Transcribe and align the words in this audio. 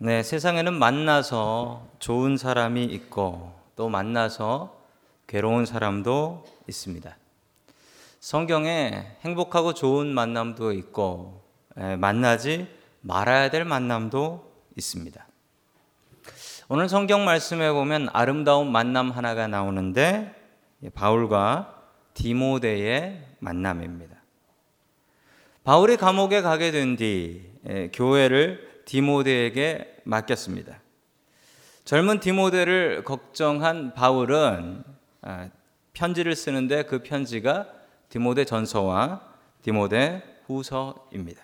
네, 0.00 0.22
세상에는 0.22 0.74
만나서 0.74 1.88
좋은 1.98 2.36
사람이 2.36 2.84
있고 2.84 3.52
또 3.74 3.88
만나서 3.88 4.80
괴로운 5.26 5.66
사람도 5.66 6.44
있습니다. 6.68 7.16
성경에 8.20 9.16
행복하고 9.22 9.74
좋은 9.74 10.06
만남도 10.06 10.70
있고 10.74 11.42
예, 11.80 11.96
만나지 11.96 12.68
말아야 13.00 13.50
될 13.50 13.64
만남도 13.64 14.48
있습니다. 14.76 15.26
오늘 16.68 16.88
성경 16.88 17.24
말씀에 17.24 17.72
보면 17.72 18.08
아름다운 18.12 18.70
만남 18.70 19.10
하나가 19.10 19.48
나오는데 19.48 20.32
예, 20.84 20.90
바울과 20.90 21.74
디모데의 22.14 23.24
만남입니다. 23.40 24.14
바울이 25.64 25.96
감옥에 25.96 26.40
가게 26.40 26.70
된뒤 26.70 27.50
예, 27.68 27.90
교회를 27.92 28.67
디모데에게 28.88 29.96
맡겼습니다. 30.04 30.80
젊은 31.84 32.20
디모데를 32.20 33.04
걱정한 33.04 33.92
바울은 33.92 34.82
아, 35.20 35.50
편지를 35.92 36.34
쓰는데 36.34 36.84
그 36.84 37.02
편지가 37.02 37.68
디모데 38.08 38.46
전서와 38.46 39.20
디모데 39.60 40.22
후서입니다. 40.46 41.42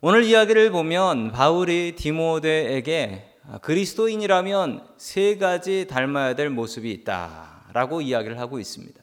오늘 0.00 0.24
이야기를 0.24 0.72
보면 0.72 1.30
바울이 1.30 1.94
디모데에게 1.94 3.36
아, 3.48 3.58
그리스도인이라면 3.58 4.88
세 4.96 5.38
가지 5.38 5.86
닮아야 5.86 6.34
될 6.34 6.50
모습이 6.50 6.90
있다라고 6.90 8.00
이야기를 8.00 8.40
하고 8.40 8.58
있습니다. 8.58 9.00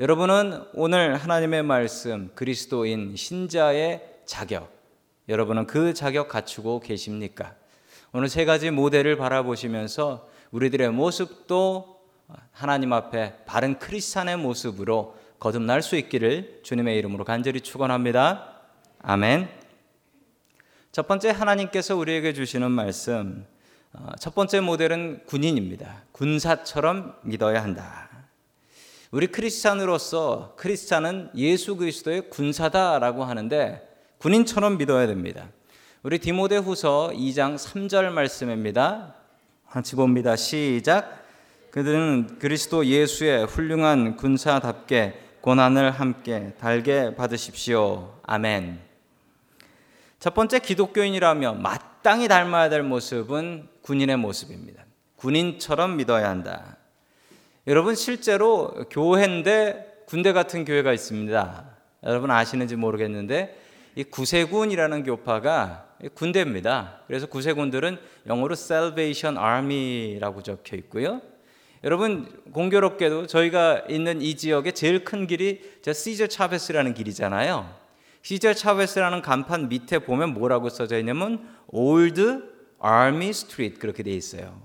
여러분은 0.00 0.64
오늘 0.74 1.14
하나님의 1.14 1.62
말씀 1.62 2.32
그리스도인 2.34 3.14
신자의 3.14 4.02
자격 4.26 4.81
여러분은 5.28 5.66
그 5.66 5.94
자격 5.94 6.28
갖추고 6.28 6.80
계십니까? 6.80 7.54
오늘 8.12 8.28
세 8.28 8.44
가지 8.44 8.70
모델을 8.70 9.16
바라보시면서 9.16 10.28
우리들의 10.50 10.90
모습도 10.90 12.00
하나님 12.50 12.92
앞에 12.92 13.44
바른 13.46 13.78
크리스찬의 13.78 14.36
모습으로 14.36 15.16
거듭날 15.38 15.82
수 15.82 15.96
있기를 15.96 16.60
주님의 16.62 16.96
이름으로 16.98 17.24
간절히 17.24 17.60
축원합니다. 17.60 18.60
아멘. 19.00 19.48
첫 20.92 21.08
번째 21.08 21.30
하나님께서 21.30 21.96
우리에게 21.96 22.32
주시는 22.32 22.70
말씀 22.70 23.46
어, 23.94 24.10
첫 24.18 24.34
번째 24.34 24.60
모델은 24.60 25.24
군인입니다. 25.26 26.04
군사처럼 26.12 27.16
믿어야 27.22 27.62
한다. 27.62 28.08
우리 29.10 29.26
크리스찬으로서 29.26 30.54
크리스찬은 30.56 31.30
예수 31.34 31.76
그리스도의 31.76 32.30
군사다라고 32.30 33.24
하는데 33.24 33.91
군인처럼 34.22 34.78
믿어야 34.78 35.08
됩니다. 35.08 35.48
우리 36.04 36.20
디모데 36.20 36.56
후서 36.56 37.10
2장 37.12 37.56
3절 37.56 38.12
말씀입니다. 38.12 39.16
같이 39.68 39.96
봅니다. 39.96 40.36
시작. 40.36 41.24
그들은 41.72 42.38
그리스도 42.38 42.86
예수의 42.86 43.46
훌륭한 43.46 44.16
군사답게 44.16 45.18
고난을 45.40 45.90
함께 45.90 46.54
달게 46.60 47.16
받으십시오. 47.16 48.14
아멘. 48.22 48.78
첫 50.20 50.34
번째 50.34 50.60
기독교인이라면 50.60 51.60
마땅히 51.60 52.28
닮아야 52.28 52.68
될 52.68 52.84
모습은 52.84 53.66
군인의 53.82 54.18
모습입니다. 54.18 54.84
군인처럼 55.16 55.96
믿어야 55.96 56.30
한다. 56.30 56.76
여러분 57.66 57.96
실제로 57.96 58.86
교회인데 58.88 60.04
군대 60.06 60.32
같은 60.32 60.64
교회가 60.64 60.92
있습니다. 60.92 61.64
여러분 62.04 62.30
아시는지 62.30 62.76
모르겠는데 62.76 63.61
이 63.94 64.04
구세군이라는 64.04 65.04
교파가 65.04 65.88
군대입니다. 66.14 67.00
그래서 67.06 67.26
구세군들은 67.26 67.98
영어로 68.26 68.54
Salvation 68.54 69.36
Army라고 69.42 70.42
적혀 70.42 70.76
있고요. 70.76 71.20
여러분 71.84 72.42
공교롭게도 72.52 73.26
저희가 73.26 73.84
있는 73.88 74.22
이 74.22 74.36
지역의 74.36 74.72
제일 74.72 75.04
큰 75.04 75.26
길이 75.26 75.60
저 75.82 75.92
시저 75.92 76.26
차베스라는 76.26 76.94
길이잖아요. 76.94 77.74
시저 78.22 78.54
차베스라는 78.54 79.20
간판 79.20 79.68
밑에 79.68 79.98
보면 79.98 80.32
뭐라고 80.32 80.68
써져 80.68 80.98
있냐면 80.98 81.46
Old 81.68 82.22
Army 82.82 83.28
Street 83.30 83.78
그렇게 83.78 84.02
돼 84.02 84.12
있어요. 84.12 84.60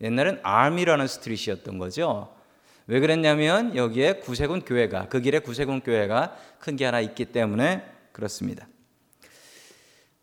옛날엔 0.00 0.40
Army라는 0.46 1.06
스트릿이었던 1.06 1.78
거죠. 1.78 2.34
왜 2.86 3.00
그랬냐면 3.00 3.74
여기에 3.76 4.20
구세군 4.20 4.60
교회가 4.62 5.08
그 5.08 5.20
길에 5.20 5.40
구세군 5.40 5.80
교회가 5.80 6.36
큰 6.60 6.76
게 6.76 6.84
하나 6.84 7.00
있기 7.00 7.26
때문에 7.26 7.82
그렇습니다. 8.18 8.66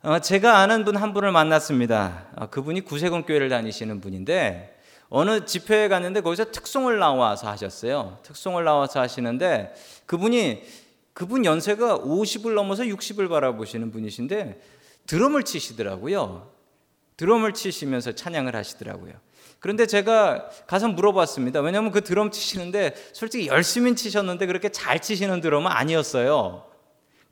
어, 0.01 0.19
제가 0.19 0.59
아는 0.59 0.83
분 0.83 0.97
한 0.97 1.13
분을 1.13 1.31
만났습니다. 1.31 2.28
어, 2.35 2.47
그분이 2.47 2.81
구세군 2.81 3.23
교회를 3.23 3.47
다니시는 3.47 4.01
분인데 4.01 4.78
어느 5.07 5.45
집회에 5.45 5.88
갔는데 5.88 6.19
거기서 6.19 6.51
특송을 6.51 7.00
나와서 7.00 7.50
하셨어요. 7.50 8.19
특송을 8.23 8.66
나와서 8.66 9.00
하시는데 9.00 9.73
그분이 10.07 10.63
그분 11.13 11.45
연세가 11.45 12.00
50을 12.00 12.53
넘어서 12.53 12.83
60을 12.83 13.29
바라보시는 13.29 13.91
분이신데 13.91 14.59
드럼을 15.07 15.44
치시더라고요. 15.44 16.51
드럼을 17.16 17.53
치시면서 17.53 18.12
찬양을 18.12 18.57
하시더라고요. 18.57 19.13
그런데 19.62 19.88
제가 19.88 20.50
가서 20.67 20.89
물어봤습니다. 20.89 21.62
왜냐하면 21.62 21.94
그 21.94 22.01
드럼 22.01 22.29
치시는데 22.29 22.94
솔직히 23.13 23.47
열심히 23.47 23.95
치셨는데 23.95 24.47
그렇게 24.47 24.67
잘 24.67 25.01
치시는 25.01 25.39
드럼은 25.39 25.72
아니었어요. 25.72 26.75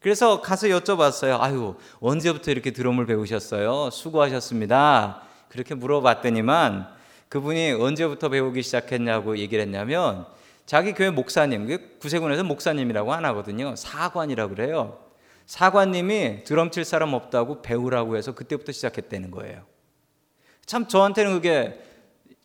그래서 0.03 0.41
가서 0.41 0.67
여쭤봤어요. 0.67 1.39
아유, 1.39 1.75
언제부터 2.01 2.51
이렇게 2.51 2.71
드럼을 2.71 3.05
배우셨어요? 3.05 3.89
수고하셨습니다. 3.89 5.21
그렇게 5.47 5.75
물어봤더니만 5.75 6.89
그분이 7.29 7.71
언제부터 7.71 8.27
배우기 8.27 8.63
시작했냐고 8.63 9.37
얘기를 9.37 9.63
했냐면 9.63 10.25
자기 10.65 10.91
교회 10.91 11.09
목사님, 11.09 11.99
구세군에서 12.01 12.43
목사님이라고 12.43 13.13
안 13.13 13.23
하거든요. 13.23 13.77
사관이라고 13.77 14.55
그래요. 14.55 14.99
사관님이 15.45 16.43
드럼 16.43 16.69
칠 16.69 16.83
사람 16.83 17.13
없다고 17.13 17.61
배우라고 17.61 18.17
해서 18.17 18.35
그때부터 18.35 18.73
시작했다는 18.73 19.31
거예요. 19.31 19.61
참 20.65 20.89
저한테는 20.89 21.31
그게 21.31 21.81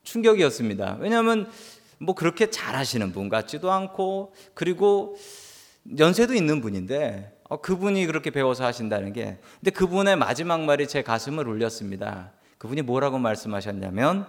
충격이었습니다. 0.05 0.99
왜냐하면 1.01 1.51
뭐 1.99 2.15
그렇게 2.15 2.51
잘하시는 2.51 3.11
분 3.11 3.29
같지도 3.29 3.73
않고 3.73 4.33
그리고 4.55 5.17
연세도 5.99 6.35
있는 6.35 6.61
분인데 6.61 7.38
어, 7.49 7.61
그분이 7.61 8.07
그렇게 8.07 8.31
배워서 8.31 8.65
하신다는 8.65 9.13
게 9.13 9.39
근데 9.61 9.71
그분의 9.71 10.17
마지막 10.17 10.61
말이 10.61 10.87
제 10.87 11.03
가슴을 11.03 11.49
울렸습니다. 11.49 12.33
그분이 12.59 12.83
뭐라고 12.83 13.19
말씀하셨냐면 13.19 14.27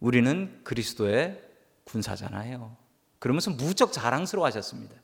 우리는 0.00 0.60
그리스도의 0.64 1.42
군사잖아요. 1.84 2.76
그러면서 3.18 3.50
무척 3.50 3.92
자랑스러워 3.92 4.46
하셨습니다. 4.46 4.94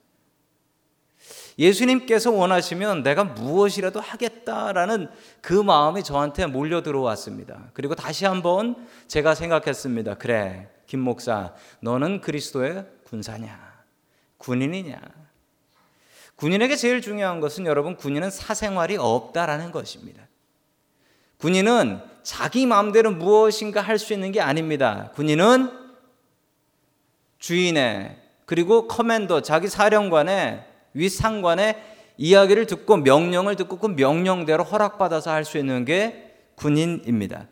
예수님께서 1.58 2.30
원하시면 2.30 3.02
내가 3.02 3.24
무엇이라도 3.24 4.00
하겠다라는 4.00 5.08
그 5.40 5.52
마음이 5.52 6.02
저한테 6.02 6.46
몰려 6.46 6.82
들어왔습니다. 6.82 7.70
그리고 7.72 7.94
다시 7.94 8.24
한번 8.24 8.86
제가 9.06 9.34
생각했습니다. 9.34 10.14
그래, 10.14 10.68
김 10.86 11.00
목사, 11.00 11.54
너는 11.80 12.20
그리스도의 12.20 12.86
군사냐? 13.04 13.74
군인이냐? 14.38 15.23
군인에게 16.36 16.76
제일 16.76 17.00
중요한 17.00 17.40
것은 17.40 17.66
여러분 17.66 17.96
군인은 17.96 18.30
사생활이 18.30 18.96
없다라는 18.96 19.72
것입니다. 19.72 20.26
군인은 21.38 22.00
자기 22.22 22.66
마음대로 22.66 23.10
무엇인가 23.12 23.80
할 23.80 23.98
수 23.98 24.12
있는 24.12 24.32
게 24.32 24.40
아닙니다. 24.40 25.10
군인은 25.14 25.70
주인의 27.38 28.16
그리고 28.46 28.88
commander 28.88 29.42
자기 29.42 29.68
사령관의 29.68 30.64
윗상관의 30.94 31.82
이야기를 32.16 32.66
듣고 32.66 32.96
명령을 32.98 33.56
듣고 33.56 33.78
그 33.78 33.86
명령대로 33.88 34.64
허락받아서 34.64 35.30
할 35.30 35.44
수 35.44 35.58
있는 35.58 35.84
게 35.84 36.34
군인입니다. 36.56 37.48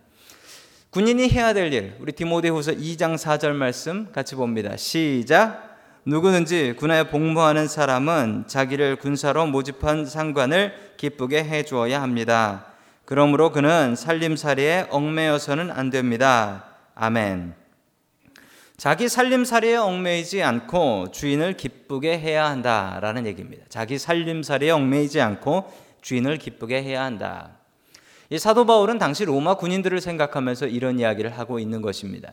군인이 0.90 1.28
해야 1.30 1.52
될 1.54 1.72
일, 1.72 1.96
우리 2.00 2.12
디모데후서 2.12 2.72
2장 2.72 3.16
4절 3.16 3.52
말씀 3.52 4.12
같이 4.12 4.34
봅니다. 4.34 4.76
시작. 4.76 5.71
누구든지 6.04 6.74
군에 6.78 7.08
복무하는 7.08 7.68
사람은 7.68 8.48
자기를 8.48 8.96
군사로 8.96 9.46
모집한 9.46 10.04
상관을 10.04 10.74
기쁘게 10.96 11.44
해 11.44 11.62
주어야 11.62 12.02
합니다. 12.02 12.66
그러므로 13.04 13.52
그는 13.52 13.94
살림살이에 13.94 14.88
얽매여서는 14.90 15.70
안 15.70 15.90
됩니다. 15.90 16.64
아멘. 16.96 17.54
자기 18.76 19.08
살림살이에 19.08 19.76
얽매이지 19.76 20.42
않고 20.42 21.12
주인을 21.12 21.56
기쁘게 21.56 22.18
해야 22.18 22.46
한다라는 22.46 23.24
얘기입니다. 23.26 23.64
자기 23.68 23.96
살림살이에 23.96 24.72
얽매이지 24.72 25.20
않고 25.20 25.72
주인을 26.00 26.38
기쁘게 26.38 26.82
해야 26.82 27.04
한다. 27.04 27.58
이 28.28 28.40
사도 28.40 28.66
바울은 28.66 28.98
당시 28.98 29.24
로마 29.24 29.54
군인들을 29.54 30.00
생각하면서 30.00 30.66
이런 30.66 30.98
이야기를 30.98 31.38
하고 31.38 31.60
있는 31.60 31.80
것입니다. 31.80 32.32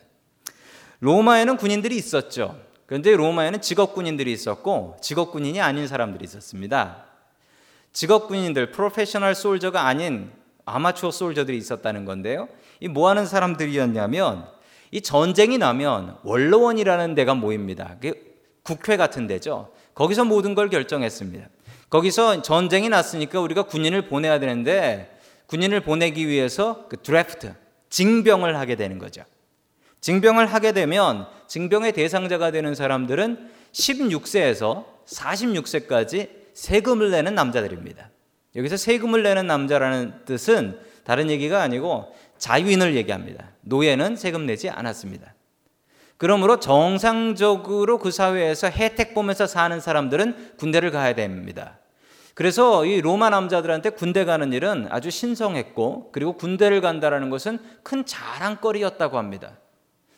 로마에는 1.01 1.57
군인들이 1.57 1.95
있었죠. 1.95 2.68
그런데 2.89 3.15
로마에는 3.15 3.61
직업 3.61 3.93
군인들이 3.93 4.31
있었고 4.31 4.97
직업 4.99 5.31
군인이 5.31 5.61
아닌 5.61 5.87
사람들이 5.87 6.25
있었습니다. 6.25 7.05
직업 7.93 8.27
군인들, 8.27 8.71
프로페셔널 8.71 9.35
솔저가 9.35 9.85
아닌 9.85 10.31
아마추어 10.65 11.11
솔저들이 11.11 11.55
있었다는 11.55 12.05
건데요. 12.05 12.49
이 12.79 12.87
뭐 12.87 13.07
하는 13.07 13.27
사람들이었냐면 13.27 14.47
이 14.89 15.01
전쟁이 15.01 15.59
나면 15.59 16.17
원로원이라는 16.23 17.13
데가 17.13 17.35
모입니다. 17.35 17.95
국회 18.63 18.97
같은 18.97 19.27
데죠. 19.27 19.71
거기서 19.93 20.25
모든 20.25 20.55
걸 20.55 20.69
결정했습니다. 20.69 21.47
거기서 21.91 22.41
전쟁이 22.41 22.89
났으니까 22.89 23.39
우리가 23.39 23.63
군인을 23.67 24.07
보내야 24.07 24.39
되는데 24.39 25.15
군인을 25.45 25.81
보내기 25.81 26.27
위해서 26.27 26.87
그 26.89 26.97
드래프트, 26.97 27.53
징병을 27.91 28.57
하게 28.57 28.75
되는 28.75 28.97
거죠. 28.97 29.21
징병을 30.01 30.47
하게 30.47 30.71
되면 30.71 31.27
징병의 31.47 31.93
대상자가 31.93 32.51
되는 32.51 32.75
사람들은 32.75 33.49
16세에서 33.71 34.85
46세까지 35.05 36.29
세금을 36.53 37.11
내는 37.11 37.35
남자들입니다. 37.35 38.09
여기서 38.55 38.77
세금을 38.77 39.23
내는 39.23 39.47
남자라는 39.47 40.25
뜻은 40.25 40.79
다른 41.03 41.29
얘기가 41.29 41.61
아니고 41.61 42.13
자유인을 42.37 42.95
얘기합니다. 42.95 43.49
노예는 43.61 44.15
세금 44.15 44.45
내지 44.45 44.69
않았습니다. 44.69 45.33
그러므로 46.17 46.59
정상적으로 46.59 47.97
그 47.97 48.11
사회에서 48.11 48.67
혜택 48.67 49.13
보면서 49.13 49.47
사는 49.47 49.79
사람들은 49.79 50.57
군대를 50.57 50.91
가야 50.91 51.15
됩니다. 51.15 51.79
그래서 52.33 52.85
이 52.85 53.01
로마 53.01 53.29
남자들한테 53.29 53.91
군대 53.91 54.25
가는 54.25 54.51
일은 54.53 54.87
아주 54.89 55.11
신성했고 55.11 56.11
그리고 56.11 56.33
군대를 56.33 56.81
간다라는 56.81 57.29
것은 57.29 57.59
큰 57.83 58.05
자랑거리였다고 58.05 59.17
합니다. 59.17 59.57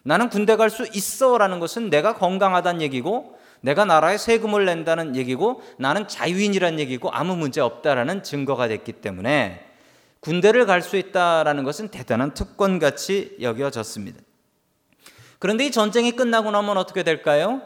나는 0.03 0.30
군대 0.30 0.56
갈 0.56 0.69
수 0.69 0.88
있어 0.94 1.38
라는 1.38 1.59
것은 1.59 1.89
내가 1.89 2.15
건강하다는 2.15 2.81
얘기고 2.81 3.38
내가 3.62 3.86
나라에 3.86 4.18
세금을 4.18 4.65
낸다는 4.65 5.15
얘기고 5.15 5.62
나는 5.77 6.07
자유인이라는 6.07 6.80
얘기고 6.80 7.12
아무 7.12 7.36
문제 7.36 7.62
없다라는 7.62 8.24
증거가 8.24 8.68
됐기 8.68 8.94
때문에 8.94 9.68
군대를 10.19 10.65
갈 10.65 10.81
수 10.81 10.98
있다라는 10.98 11.63
것은 11.63 11.89
대단한 11.89 12.33
특권같이 12.33 13.38
여겨졌습니다. 13.42 14.19
그런데 15.39 15.65
이 15.65 15.71
전쟁이 15.71 16.12
끝나고 16.12 16.51
나면 16.51 16.77
어떻게 16.77 17.01
될까요? 17.03 17.62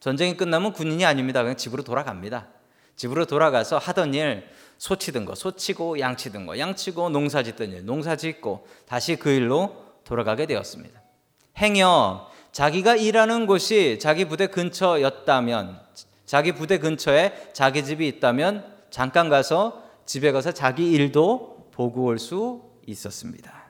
전쟁이 0.00 0.36
끝나면 0.36 0.72
군인이 0.72 1.04
아닙니다. 1.04 1.42
그냥 1.42 1.56
집으로 1.56 1.82
돌아갑니다. 1.82 2.48
집으로 2.96 3.26
돌아가서 3.26 3.78
하던 3.78 4.14
일, 4.14 4.48
소 4.78 4.96
치던 4.96 5.26
거, 5.26 5.34
소 5.34 5.54
치고 5.54 6.00
양 6.00 6.16
치던 6.16 6.46
거, 6.46 6.58
양 6.58 6.74
치고 6.74 7.10
농사 7.10 7.42
짓던 7.42 7.72
일, 7.72 7.84
농사 7.84 8.16
짓고 8.16 8.66
다시 8.86 9.16
그 9.16 9.30
일로 9.30 9.84
돌아가게 10.04 10.46
되었습니다. 10.46 11.01
행여 11.58 12.30
자기가 12.52 12.96
일하는 12.96 13.46
곳이 13.46 13.98
자기 14.00 14.24
부대 14.26 14.46
근처였다면, 14.46 15.80
자기 16.26 16.52
부대 16.52 16.78
근처에 16.78 17.50
자기 17.52 17.84
집이 17.84 18.06
있다면 18.08 18.64
잠깐 18.90 19.28
가서 19.28 19.82
집에 20.06 20.32
가서 20.32 20.52
자기 20.52 20.90
일도 20.92 21.68
보고 21.72 22.04
올 22.04 22.18
수 22.18 22.62
있었습니다. 22.86 23.62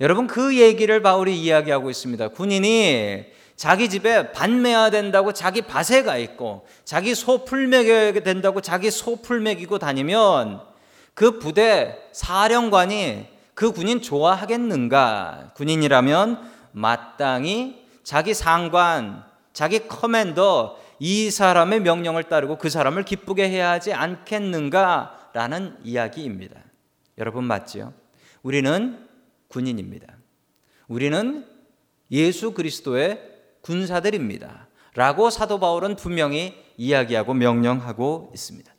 여러분 0.00 0.26
그 0.26 0.58
얘기를 0.58 1.00
바울이 1.00 1.40
이야기하고 1.40 1.90
있습니다. 1.90 2.28
군인이 2.28 3.24
자기 3.56 3.88
집에 3.88 4.32
반매야 4.32 4.90
된다고 4.90 5.32
자기 5.32 5.62
밭에 5.62 6.02
가 6.02 6.18
있고 6.18 6.66
자기 6.84 7.14
소풀 7.14 7.66
먹여야 7.68 8.12
된다고 8.20 8.60
자기 8.60 8.90
소풀 8.90 9.40
먹이고 9.40 9.78
다니면 9.78 10.60
그 11.14 11.38
부대 11.38 11.96
사령관이 12.12 13.26
그 13.56 13.72
군인 13.72 14.02
좋아하겠는가? 14.02 15.52
군인이라면 15.54 16.52
마땅히 16.72 17.86
자기 18.04 18.34
상관, 18.34 19.24
자기 19.54 19.88
commander 19.88 20.78
이 20.98 21.30
사람의 21.30 21.80
명령을 21.80 22.24
따르고 22.24 22.58
그 22.58 22.68
사람을 22.68 23.04
기쁘게 23.06 23.48
해야 23.48 23.70
하지 23.70 23.94
않겠는가? 23.94 25.30
라는 25.32 25.74
이야기입니다. 25.82 26.60
여러분 27.16 27.44
맞지요? 27.44 27.94
우리는 28.42 29.08
군인입니다. 29.48 30.06
우리는 30.86 31.46
예수 32.10 32.52
그리스도의 32.52 33.22
군사들입니다. 33.62 34.68
라고 34.94 35.30
사도 35.30 35.58
바울은 35.58 35.96
분명히 35.96 36.62
이야기하고 36.76 37.32
명령하고 37.32 38.32
있습니다. 38.34 38.75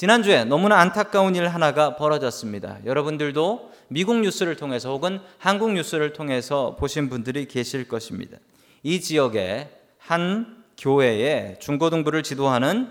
지난주에 0.00 0.44
너무나 0.44 0.78
안타까운 0.78 1.36
일 1.36 1.46
하나가 1.46 1.94
벌어졌습니다. 1.94 2.78
여러분들도 2.86 3.70
미국 3.88 4.18
뉴스를 4.20 4.56
통해서 4.56 4.88
혹은 4.88 5.20
한국 5.36 5.72
뉴스를 5.72 6.14
통해서 6.14 6.74
보신 6.76 7.10
분들이 7.10 7.44
계실 7.44 7.86
것입니다. 7.86 8.38
이 8.82 9.02
지역에 9.02 9.68
한 9.98 10.64
교회에 10.78 11.58
중고등부를 11.58 12.22
지도하는 12.22 12.90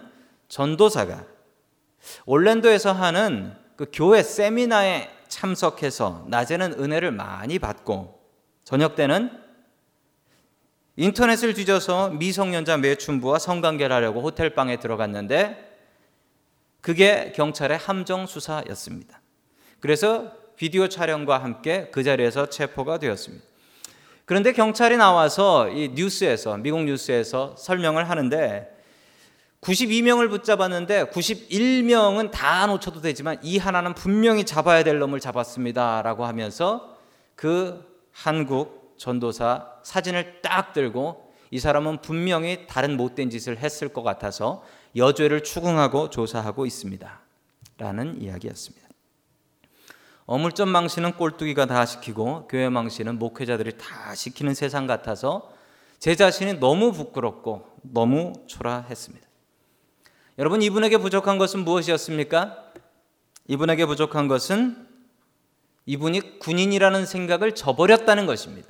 전도사가 0.50 1.24
올랜도에서 2.28 2.92
하는 2.92 3.54
그 3.76 3.88
교회 3.92 4.22
세미나에 4.22 5.10
참석해서 5.30 6.28
낮에는 6.28 6.74
은혜를 6.74 7.12
많이 7.12 7.58
받고 7.58 8.20
저녁 8.64 8.96
때는 8.96 9.32
인터넷을 10.96 11.56
뒤져서 11.56 12.12
미성년자 12.12 12.78
매춘부와 12.78 13.40
성관계를 13.40 13.96
하려고 13.96 14.22
호텔방에 14.22 14.78
들어갔는데 14.78 15.69
그게 16.81 17.34
경찰의 17.36 17.78
함정 17.78 18.26
수사였습니다. 18.26 19.22
그래서 19.80 20.31
비디오 20.56 20.90
촬영과 20.90 21.38
함께 21.38 21.90
그 21.92 22.04
자리에서 22.04 22.50
체포가 22.50 23.00
되었습니다. 23.00 23.46
그런데 24.26 24.52
경찰이 24.52 24.98
나와서 24.98 25.70
이 25.70 25.90
뉴스에서 25.96 26.58
미국 26.58 26.84
뉴스에서 26.84 27.56
설명을 27.58 28.10
하는데 28.10 28.70
92명을 29.62 30.30
붙잡았는데 30.30 31.06
91명은 31.06 32.31
다 32.31 32.66
놓쳐도 32.68 33.02
되지만 33.02 33.40
이 33.42 33.58
하나는 33.58 33.94
분명히 33.94 34.44
잡아야 34.46 34.84
될 34.84 35.00
놈을 35.00 35.20
잡았습니다라고 35.20 36.25
하면서 36.25 36.98
그 37.36 37.84
한국 38.12 38.96
전도사 38.98 39.68
사진을 39.84 40.42
딱 40.42 40.74
들고 40.74 41.34
이 41.52 41.60
사람은 41.60 42.02
분명히 42.02 42.68
다른 42.68 42.96
못된 42.98 43.30
짓을 43.30 43.58
했을 43.58 43.90
것 43.90 44.04
같아서 44.04 44.64
여죄를 44.95 45.44
추궁하고 45.44 46.09
조사하고 46.09 46.65
있습니다. 46.65 47.19
라는 47.77 48.21
이야기였습니다. 48.21 48.88
어물점 50.25 50.69
망신은 50.69 51.13
꼴뚜기가 51.13 51.65
다 51.65 51.86
시키고 51.86 52.47
교회 52.47 52.69
망신은 52.69 53.18
목회자들이 53.18 53.77
다 53.77 54.13
시키는 54.13 54.53
세상 54.53 54.86
같아서 54.86 55.51
제 55.97 56.15
자신이 56.15 56.59
너무 56.59 56.91
부끄럽고 56.91 57.68
너무 57.81 58.33
초라했습니다. 58.47 59.27
여러분 60.38 60.62
이분에게 60.62 60.97
부족한 60.97 61.38
것은 61.38 61.62
무엇이었습니까? 61.62 62.71
이분에게 63.47 63.86
부족한 63.88 64.27
것은 64.27 64.88
이분이 65.86 66.39
군인이라는 66.39 67.06
생각을 67.06 67.55
저버렸다는 67.55 68.27
것입니다. 68.27 68.69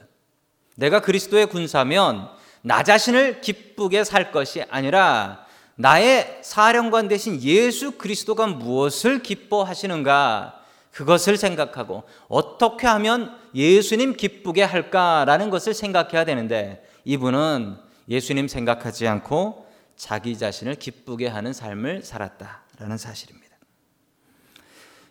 내가 0.76 1.02
그리스도의 1.02 1.48
군사면 1.48 2.30
나 2.62 2.84
자신을 2.84 3.42
기쁘게 3.42 4.06
살 4.06 4.32
것이 4.32 4.64
아니라 4.70 5.46
나의 5.82 6.40
사령관 6.42 7.08
대신 7.08 7.42
예수 7.42 7.92
그리스도가 7.92 8.48
무엇을 8.48 9.24
기뻐하시는가 9.24 10.62
그것을 10.92 11.38
생각하고 11.38 12.04
어떻게 12.28 12.86
하면 12.86 13.34
예수님 13.56 14.18
기쁘게 14.18 14.62
할까라는 14.62 15.50
것을 15.50 15.74
생각해야 15.74 16.26
되는데 16.26 16.86
이분은 17.06 17.78
예수님 18.10 18.50
생각하지 18.50 19.08
않고 19.08 19.68
자기 19.96 20.38
자신을 20.38 20.76
기쁘게 20.76 21.28
하는 21.28 21.54
삶을 21.54 22.04
살았다라는 22.04 22.98
사실입니다. 22.98 23.56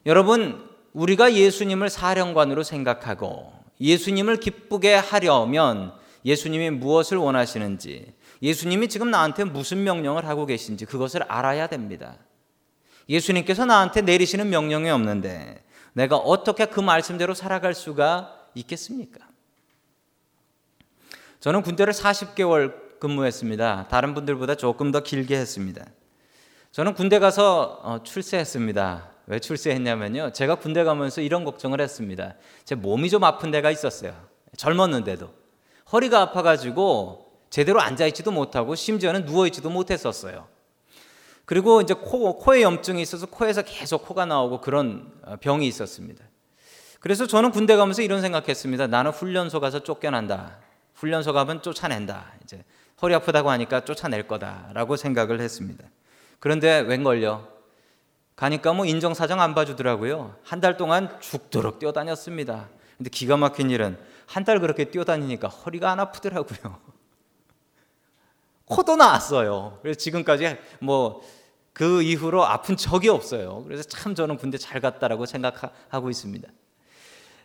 여러분, 0.04 0.68
우리가 0.92 1.32
예수님을 1.32 1.88
사령관으로 1.88 2.62
생각하고 2.62 3.54
예수님을 3.80 4.36
기쁘게 4.36 4.96
하려면 4.96 5.94
예수님이 6.26 6.68
무엇을 6.70 7.16
원하시는지, 7.16 8.17
예수님이 8.42 8.88
지금 8.88 9.10
나한테 9.10 9.44
무슨 9.44 9.82
명령을 9.82 10.26
하고 10.26 10.46
계신지 10.46 10.84
그것을 10.84 11.22
알아야 11.24 11.66
됩니다. 11.66 12.16
예수님께서 13.08 13.64
나한테 13.64 14.02
내리시는 14.02 14.50
명령이 14.50 14.90
없는데 14.90 15.64
내가 15.92 16.16
어떻게 16.16 16.66
그 16.66 16.80
말씀대로 16.80 17.34
살아갈 17.34 17.74
수가 17.74 18.48
있겠습니까? 18.54 19.26
저는 21.40 21.62
군대를 21.62 21.92
40개월 21.92 22.98
근무했습니다. 22.98 23.88
다른 23.88 24.14
분들보다 24.14 24.56
조금 24.56 24.90
더 24.90 25.00
길게 25.00 25.36
했습니다. 25.36 25.84
저는 26.72 26.94
군대 26.94 27.18
가서 27.18 27.80
어, 27.82 28.02
출세했습니다. 28.02 29.10
왜 29.26 29.38
출세했냐면요. 29.38 30.32
제가 30.32 30.56
군대 30.56 30.84
가면서 30.84 31.20
이런 31.20 31.44
걱정을 31.44 31.80
했습니다. 31.80 32.34
제 32.64 32.74
몸이 32.74 33.10
좀 33.10 33.24
아픈 33.24 33.50
데가 33.50 33.70
있었어요. 33.70 34.14
젊었는데도. 34.56 35.32
허리가 35.92 36.22
아파가지고 36.22 37.27
제대로 37.50 37.80
앉아있지도 37.80 38.30
못하고 38.30 38.74
심지어는 38.74 39.24
누워있지도 39.24 39.70
못했었어요. 39.70 40.46
그리고 41.44 41.80
이제 41.80 41.94
코, 41.94 42.36
코에 42.36 42.62
염증이 42.62 43.00
있어서 43.00 43.26
코에서 43.26 43.62
계속 43.62 44.06
코가 44.06 44.26
나오고 44.26 44.60
그런 44.60 45.12
어, 45.22 45.36
병이 45.40 45.66
있었습니다. 45.66 46.24
그래서 47.00 47.26
저는 47.26 47.52
군대 47.52 47.76
가면서 47.76 48.02
이런 48.02 48.20
생각했습니다. 48.20 48.88
나는 48.88 49.12
훈련소 49.12 49.60
가서 49.60 49.82
쫓겨난다. 49.82 50.58
훈련소 50.94 51.32
가면 51.32 51.62
쫓아낸다. 51.62 52.32
이제 52.42 52.64
허리 53.00 53.14
아프다고 53.14 53.50
하니까 53.50 53.84
쫓아낼 53.84 54.26
거다라고 54.26 54.96
생각을 54.96 55.40
했습니다. 55.40 55.84
그런데 56.40 56.80
웬걸요? 56.80 57.48
가니까 58.36 58.72
뭐 58.72 58.84
인정사정 58.84 59.40
안 59.40 59.54
봐주더라고요. 59.54 60.36
한 60.42 60.60
달 60.60 60.76
동안 60.76 61.18
죽도록 61.20 61.78
뛰어다녔습니다. 61.78 62.68
근데 62.98 63.10
기가 63.10 63.36
막힌 63.36 63.70
일은 63.70 63.96
한 64.26 64.44
달 64.44 64.60
그렇게 64.60 64.84
뛰어다니니까 64.84 65.48
허리가 65.48 65.90
안 65.90 66.00
아프더라고요. 66.00 66.78
코도 68.68 68.96
나왔어요. 68.96 69.78
그래서 69.82 69.98
지금까지 69.98 70.56
뭐 70.80 71.22
그 71.78 72.02
이후로 72.02 72.44
아픈 72.44 72.76
적이 72.76 73.08
없어요. 73.10 73.62
그래서 73.62 73.84
참 73.84 74.16
저는 74.16 74.36
군대 74.36 74.58
잘 74.58 74.80
갔다라고 74.80 75.26
생각하고 75.26 76.10
있습니다. 76.10 76.48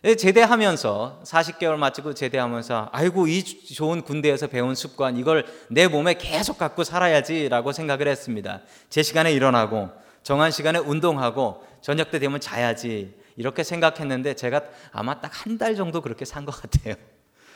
예, 0.02 0.16
제대하면서 0.16 1.22
40개월 1.24 1.76
마치고 1.76 2.14
제대하면서 2.14 2.88
아이고 2.90 3.28
이 3.28 3.44
좋은 3.44 4.02
군대에서 4.02 4.48
배운 4.48 4.74
습관 4.74 5.16
이걸 5.18 5.46
내 5.70 5.86
몸에 5.86 6.14
계속 6.14 6.58
갖고 6.58 6.82
살아야지라고 6.82 7.70
생각을 7.70 8.08
했습니다. 8.08 8.62
제 8.90 9.04
시간에 9.04 9.32
일어나고 9.32 9.88
정한 10.24 10.50
시간에 10.50 10.80
운동하고 10.80 11.64
저녁 11.80 12.10
때 12.10 12.18
되면 12.18 12.40
자야지 12.40 13.14
이렇게 13.36 13.62
생각했는데 13.62 14.34
제가 14.34 14.62
아마 14.90 15.20
딱 15.20 15.30
한 15.46 15.58
달 15.58 15.76
정도 15.76 16.00
그렇게 16.00 16.24
산 16.24 16.44
것 16.44 16.60
같아요. 16.60 16.96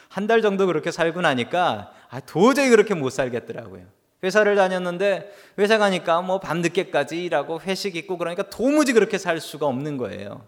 한 0.08 0.26
달 0.26 0.42
정도 0.42 0.66
그렇게 0.66 0.90
살고 0.90 1.20
나니까 1.20 1.92
아, 2.10 2.20
도저히 2.20 2.70
그렇게 2.70 2.94
못 2.94 3.10
살겠더라고요. 3.10 3.82
회사를 4.24 4.56
다녔는데 4.56 5.32
회사 5.58 5.78
가니까 5.78 6.22
뭐 6.22 6.40
밤늦게까지 6.40 7.24
일하고 7.24 7.60
회식 7.60 7.94
있고 7.96 8.18
그러니까 8.18 8.42
도무지 8.44 8.92
그렇게 8.92 9.16
살 9.16 9.40
수가 9.40 9.66
없는 9.66 9.96
거예요. 9.96 10.44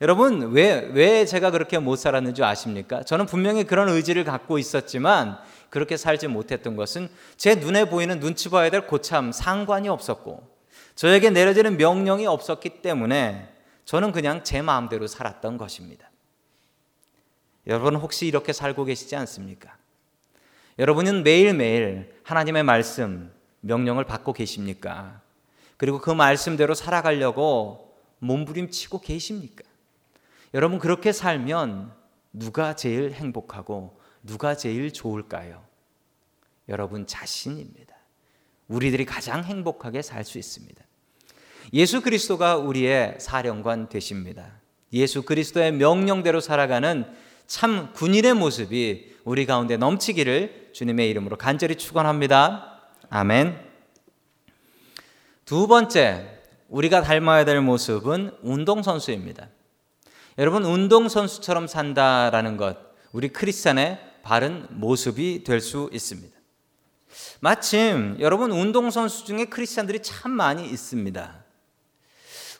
여러분 0.00 0.52
왜, 0.52 0.90
왜 0.92 1.24
제가 1.24 1.50
그렇게 1.50 1.78
못 1.78 1.96
살았는지 1.96 2.44
아십니까? 2.44 3.02
저는 3.02 3.26
분명히 3.26 3.64
그런 3.64 3.88
의지를 3.88 4.24
갖고 4.24 4.58
있었지만 4.58 5.38
그렇게 5.70 5.96
살지 5.96 6.28
못했던 6.28 6.76
것은 6.76 7.08
제 7.36 7.54
눈에 7.54 7.88
보이는 7.88 8.20
눈치 8.20 8.50
봐야 8.50 8.68
될 8.70 8.82
고참 8.86 9.32
상관이 9.32 9.88
없었고 9.88 10.46
저에게 10.94 11.30
내려지는 11.30 11.78
명령이 11.78 12.26
없었기 12.26 12.82
때문에 12.82 13.48
저는 13.86 14.12
그냥 14.12 14.44
제 14.44 14.62
마음대로 14.62 15.06
살았던 15.06 15.56
것입니다. 15.58 16.05
여러분 17.66 17.96
혹시 17.96 18.26
이렇게 18.26 18.52
살고 18.52 18.84
계시지 18.84 19.16
않습니까? 19.16 19.76
여러분은 20.78 21.22
매일매일 21.22 22.14
하나님의 22.22 22.62
말씀, 22.62 23.32
명령을 23.60 24.04
받고 24.04 24.32
계십니까? 24.32 25.20
그리고 25.76 26.00
그 26.00 26.10
말씀대로 26.10 26.74
살아가려고 26.74 27.96
몸부림치고 28.20 29.00
계십니까? 29.00 29.64
여러분 30.54 30.78
그렇게 30.78 31.12
살면 31.12 31.92
누가 32.32 32.76
제일 32.76 33.12
행복하고 33.12 33.98
누가 34.22 34.56
제일 34.56 34.92
좋을까요? 34.92 35.64
여러분 36.68 37.06
자신입니다. 37.06 37.94
우리들이 38.68 39.04
가장 39.04 39.44
행복하게 39.44 40.02
살 40.02 40.24
수 40.24 40.38
있습니다. 40.38 40.82
예수 41.72 42.00
그리스도가 42.00 42.56
우리의 42.56 43.16
사령관 43.18 43.88
되십니다. 43.88 44.52
예수 44.92 45.22
그리스도의 45.22 45.72
명령대로 45.72 46.40
살아가는 46.40 47.04
참 47.46 47.92
군인의 47.92 48.34
모습이 48.34 49.16
우리 49.24 49.46
가운데 49.46 49.76
넘치기를 49.76 50.70
주님의 50.72 51.08
이름으로 51.10 51.36
간절히 51.36 51.76
축원합니다. 51.76 52.80
아멘. 53.08 53.58
두 55.44 55.66
번째 55.66 56.40
우리가 56.68 57.02
닮아야 57.02 57.44
될 57.44 57.60
모습은 57.60 58.32
운동선수입니다. 58.42 59.48
여러분 60.38 60.64
운동선수처럼 60.64 61.66
산다라는 61.66 62.56
것 62.56 62.76
우리 63.12 63.28
크리스찬의 63.28 64.00
바른 64.22 64.66
모습이 64.70 65.44
될 65.44 65.60
수 65.60 65.88
있습니다. 65.92 66.36
마침 67.40 68.16
여러분 68.20 68.50
운동선수 68.50 69.24
중에 69.24 69.46
크리스찬들이 69.46 70.02
참 70.02 70.32
많이 70.32 70.68
있습니다. 70.68 71.45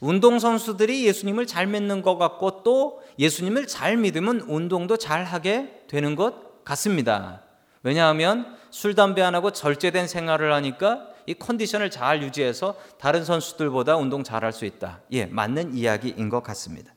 운동선수들이 0.00 1.06
예수님을 1.06 1.46
잘 1.46 1.66
믿는 1.66 2.02
것 2.02 2.18
같고 2.18 2.62
또 2.62 3.02
예수님을 3.18 3.66
잘 3.66 3.96
믿으면 3.96 4.40
운동도 4.42 4.96
잘 4.96 5.24
하게 5.24 5.82
되는 5.88 6.14
것 6.14 6.64
같습니다. 6.64 7.42
왜냐하면 7.82 8.56
술, 8.70 8.94
담배 8.94 9.22
안 9.22 9.34
하고 9.34 9.52
절제된 9.52 10.08
생활을 10.08 10.52
하니까 10.52 11.08
이 11.26 11.34
컨디션을 11.34 11.90
잘 11.90 12.22
유지해서 12.22 12.76
다른 12.98 13.24
선수들보다 13.24 13.96
운동 13.96 14.22
잘할 14.22 14.52
수 14.52 14.64
있다. 14.64 15.00
예, 15.12 15.26
맞는 15.26 15.74
이야기인 15.74 16.28
것 16.28 16.42
같습니다. 16.42 16.92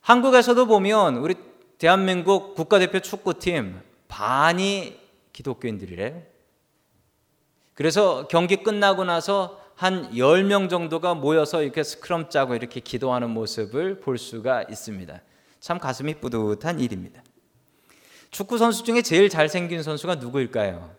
한국에서도 0.00 0.66
보면 0.66 1.16
우리 1.16 1.34
대한민국 1.78 2.54
국가대표 2.54 3.00
축구팀 3.00 3.80
반이 4.08 4.98
기독교인들이래요. 5.32 6.22
그래서 7.74 8.26
경기 8.28 8.56
끝나고 8.56 9.04
나서 9.04 9.60
한 9.78 10.10
10명 10.10 10.68
정도가 10.68 11.14
모여서 11.14 11.62
이렇게 11.62 11.84
스크럼 11.84 12.30
짜고 12.30 12.56
이렇게 12.56 12.80
기도하는 12.80 13.30
모습을 13.30 14.00
볼 14.00 14.18
수가 14.18 14.64
있습니다. 14.68 15.20
참 15.60 15.78
가슴이 15.78 16.14
뿌듯한 16.14 16.80
일입니다. 16.80 17.22
축구 18.32 18.58
선수 18.58 18.82
중에 18.82 19.02
제일 19.02 19.28
잘생긴 19.28 19.84
선수가 19.84 20.16
누구일까요? 20.16 20.90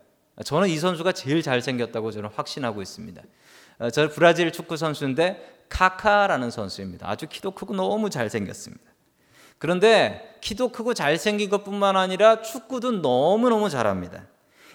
저는 0.45 0.69
이 0.69 0.77
선수가 0.77 1.11
제일 1.11 1.41
잘생겼다고 1.41 2.11
저는 2.11 2.29
확신하고 2.33 2.81
있습니다. 2.81 3.21
어, 3.79 3.89
저 3.89 4.07
브라질 4.07 4.53
축구 4.53 4.77
선수인데 4.77 5.65
카카라는 5.67 6.49
선수입니다. 6.49 7.09
아주 7.09 7.27
키도 7.27 7.51
크고 7.51 7.73
너무 7.73 8.09
잘생겼습니다. 8.09 8.83
그런데 9.57 10.37
키도 10.39 10.69
크고 10.69 10.93
잘생긴 10.93 11.49
것뿐만 11.49 11.97
아니라 11.97 12.41
축구도 12.41 13.01
너무너무 13.01 13.69
잘합니다. 13.69 14.27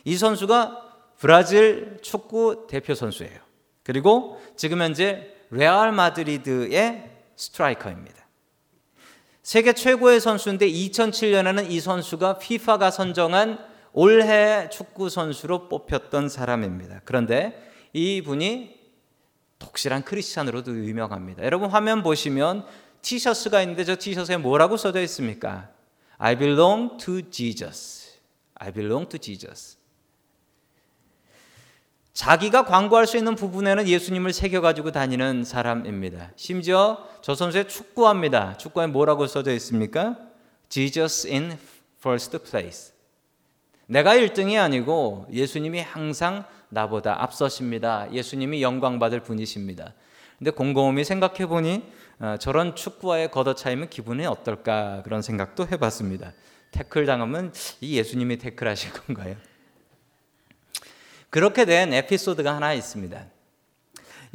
이 0.04 0.14
선수가 0.14 1.14
브라질 1.16 2.00
축구 2.02 2.66
대표 2.68 2.94
선수예요. 2.94 3.43
그리고 3.84 4.40
지금 4.56 4.80
현재 4.80 5.32
레알 5.50 5.92
마드리드의 5.92 7.10
스트라이커입니다. 7.36 8.24
세계 9.42 9.74
최고의 9.74 10.20
선수인데 10.20 10.66
2007년에는 10.68 11.70
이 11.70 11.78
선수가 11.78 12.38
피파가 12.38 12.90
선정한 12.90 13.58
올해 13.92 14.68
축구 14.70 15.08
선수로 15.08 15.68
뽑혔던 15.68 16.28
사람입니다. 16.28 17.02
그런데 17.04 17.70
이분이 17.92 18.74
독실한 19.58 20.02
크리스찬으로도 20.02 20.74
유명합니다. 20.74 21.44
여러분 21.44 21.70
화면 21.70 22.02
보시면 22.02 22.66
티셔츠가 23.02 23.60
있는데 23.62 23.84
저 23.84 23.96
티셔츠에 23.96 24.38
뭐라고 24.38 24.76
써져 24.76 25.00
있습니까? 25.02 25.68
I 26.18 26.36
belong 26.36 26.96
to 26.98 27.30
Jesus. 27.30 28.18
I 28.54 28.72
belong 28.72 29.08
to 29.10 29.18
Jesus. 29.18 29.76
자기가 32.14 32.64
광고할 32.64 33.08
수 33.08 33.16
있는 33.16 33.34
부분에는 33.34 33.88
예수님을 33.88 34.32
새겨가지고 34.32 34.92
다니는 34.92 35.42
사람입니다. 35.42 36.30
심지어 36.36 37.04
저 37.22 37.34
선수의 37.34 37.68
축구합니다. 37.68 38.56
축구에 38.56 38.86
뭐라고 38.86 39.26
써져 39.26 39.52
있습니까? 39.54 40.16
Jesus 40.68 41.26
in 41.26 41.58
first 41.98 42.38
place. 42.38 42.92
내가 43.86 44.14
1등이 44.14 44.62
아니고 44.62 45.26
예수님이 45.32 45.80
항상 45.80 46.44
나보다 46.68 47.20
앞서십니다. 47.20 48.10
예수님이 48.12 48.62
영광받을 48.62 49.20
분이십니다. 49.20 49.92
근데 50.38 50.52
곰곰이 50.52 51.04
생각해 51.04 51.46
보니 51.46 51.82
어, 52.20 52.36
저런 52.38 52.76
축구와의 52.76 53.32
걷어차이면 53.32 53.90
기분이 53.90 54.24
어떨까 54.24 55.02
그런 55.02 55.20
생각도 55.20 55.66
해봤습니다. 55.66 56.32
태클 56.70 57.06
당하면 57.06 57.52
이 57.80 57.98
예수님이 57.98 58.38
태클하실 58.38 58.92
건가요? 59.06 59.36
그렇게 61.34 61.64
된 61.64 61.92
에피소드가 61.92 62.54
하나 62.54 62.74
있습니다. 62.74 63.20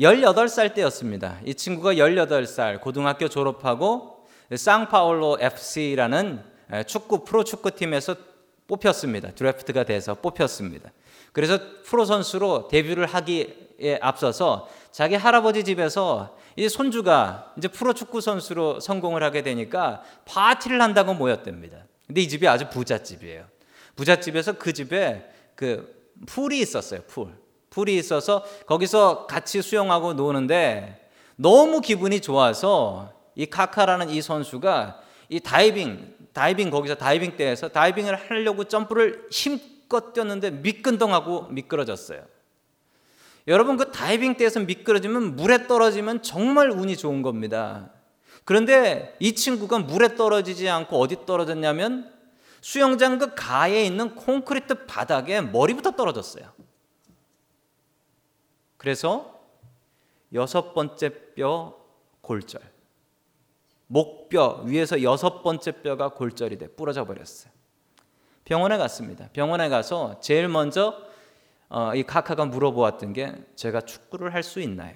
18살 0.01 0.73
때였습니다. 0.73 1.39
이 1.45 1.55
친구가 1.55 1.93
18살 1.93 2.81
고등학교 2.81 3.29
졸업하고 3.29 4.27
쌍파울로 4.53 5.37
FC라는 5.39 6.43
축구 6.87 7.23
프로 7.23 7.45
축구팀에서 7.45 8.17
뽑혔습니다. 8.67 9.31
드래프트가 9.31 9.85
돼서 9.85 10.13
뽑혔습니다. 10.15 10.91
그래서 11.31 11.57
프로 11.85 12.03
선수로 12.03 12.67
데뷔를 12.67 13.05
하기에 13.05 13.99
앞서서 14.01 14.67
자기 14.91 15.15
할아버지 15.15 15.63
집에서 15.63 16.35
이 16.57 16.67
손주가 16.67 17.53
이제 17.57 17.69
프로 17.69 17.93
축구 17.93 18.19
선수로 18.19 18.81
성공을 18.81 19.23
하게 19.23 19.41
되니까 19.41 20.03
파티를 20.25 20.81
한다고 20.81 21.13
모였답니다. 21.13 21.77
근데 22.07 22.19
이 22.19 22.27
집이 22.27 22.45
아주 22.45 22.69
부잣집이에요. 22.69 23.45
부잣집에서 23.95 24.57
그 24.57 24.73
집에 24.73 25.31
그 25.55 25.97
풀이 26.25 26.59
있었어요. 26.59 27.01
풀. 27.07 27.27
풀이 27.69 27.95
있어서 27.97 28.43
거기서 28.65 29.27
같이 29.27 29.61
수영하고 29.61 30.13
노는데 30.13 31.09
너무 31.35 31.81
기분이 31.81 32.19
좋아서 32.19 33.13
이 33.35 33.45
카카라는 33.45 34.09
이 34.09 34.21
선수가 34.21 35.01
이 35.29 35.39
다이빙 35.39 36.15
다이빙 36.33 36.69
거기서 36.69 36.95
다이빙대에서 36.95 37.69
다이빙을 37.69 38.15
하려고 38.15 38.63
점프를 38.63 39.27
힘껏 39.31 40.13
뛰었는데 40.13 40.51
미끈덩하고 40.51 41.47
미끄러졌어요. 41.49 42.21
여러분 43.47 43.77
그 43.77 43.91
다이빙 43.91 44.35
때에서 44.35 44.59
미끄러지면 44.59 45.35
물에 45.35 45.67
떨어지면 45.67 46.21
정말 46.21 46.69
운이 46.69 46.97
좋은 46.97 47.21
겁니다. 47.21 47.91
그런데 48.45 49.15
이 49.19 49.33
친구가 49.33 49.79
물에 49.79 50.15
떨어지지 50.15 50.69
않고 50.69 50.99
어디 50.99 51.25
떨어졌냐면 51.25 52.11
수영장 52.61 53.17
그 53.17 53.33
가에 53.35 53.85
있는 53.85 54.15
콘크리트 54.15 54.85
바닥에 54.85 55.41
머리부터 55.41 55.91
떨어졌어요. 55.91 56.51
그래서 58.77 59.39
여섯 60.33 60.73
번째 60.73 61.33
뼈 61.33 61.77
골절. 62.21 62.61
목뼈 63.87 64.63
위에서 64.65 65.01
여섯 65.01 65.41
번째 65.41 65.81
뼈가 65.81 66.09
골절이 66.09 66.57
돼 66.57 66.67
부러져 66.67 67.05
버렸어요. 67.05 67.51
병원에 68.45 68.77
갔습니다. 68.77 69.29
병원에 69.33 69.67
가서 69.69 70.19
제일 70.19 70.47
먼저 70.47 70.95
어, 71.69 71.93
이 71.93 72.03
카카가 72.03 72.45
물어보았던 72.45 73.13
게 73.13 73.33
제가 73.55 73.81
축구를 73.81 74.33
할 74.33 74.43
수 74.43 74.59
있나요? 74.59 74.95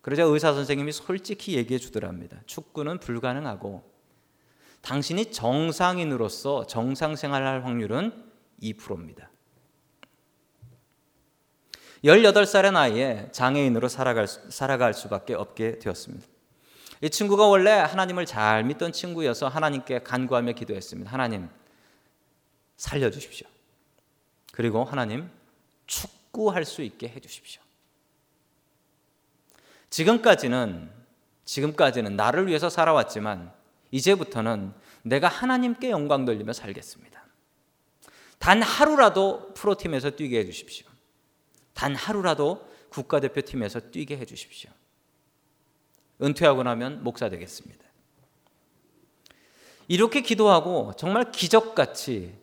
그러자 0.00 0.22
의사 0.22 0.52
선생님이 0.52 0.92
솔직히 0.92 1.56
얘기해 1.56 1.78
주더랍니다. 1.78 2.40
축구는 2.46 2.98
불가능하고 2.98 3.87
당신이 4.82 5.32
정상인으로서 5.32 6.66
정상 6.66 7.16
생활할 7.16 7.64
확률은 7.64 8.24
2%입니다. 8.62 9.30
18살의 12.04 12.72
나이에 12.72 13.28
장애인으로 13.32 13.88
살아갈, 13.88 14.26
살아갈 14.26 14.94
수밖에 14.94 15.34
없게 15.34 15.78
되었습니다. 15.78 16.26
이 17.00 17.10
친구가 17.10 17.46
원래 17.46 17.70
하나님을 17.70 18.26
잘 18.26 18.64
믿던 18.64 18.92
친구여서 18.92 19.48
하나님께 19.48 20.00
간구하며 20.00 20.52
기도했습니다. 20.52 21.10
하나님, 21.10 21.48
살려주십시오. 22.76 23.46
그리고 24.52 24.84
하나님, 24.84 25.30
축구할 25.86 26.64
수 26.64 26.82
있게 26.82 27.08
해주십시오. 27.08 27.62
지금까지는, 29.90 30.90
지금까지는 31.44 32.16
나를 32.16 32.46
위해서 32.46 32.68
살아왔지만, 32.68 33.52
이제부터는 33.90 34.72
내가 35.02 35.28
하나님께 35.28 35.90
영광 35.90 36.24
돌리며 36.24 36.52
살겠습니다. 36.52 37.22
단 38.38 38.62
하루라도 38.62 39.52
프로팀에서 39.54 40.10
뛰게 40.10 40.38
해주십시오. 40.40 40.86
단 41.74 41.94
하루라도 41.94 42.68
국가대표팀에서 42.90 43.80
뛰게 43.90 44.16
해주십시오. 44.18 44.70
은퇴하고 46.22 46.62
나면 46.62 47.04
목사 47.04 47.28
되겠습니다. 47.28 47.84
이렇게 49.86 50.20
기도하고 50.20 50.92
정말 50.96 51.30
기적같이 51.30 52.34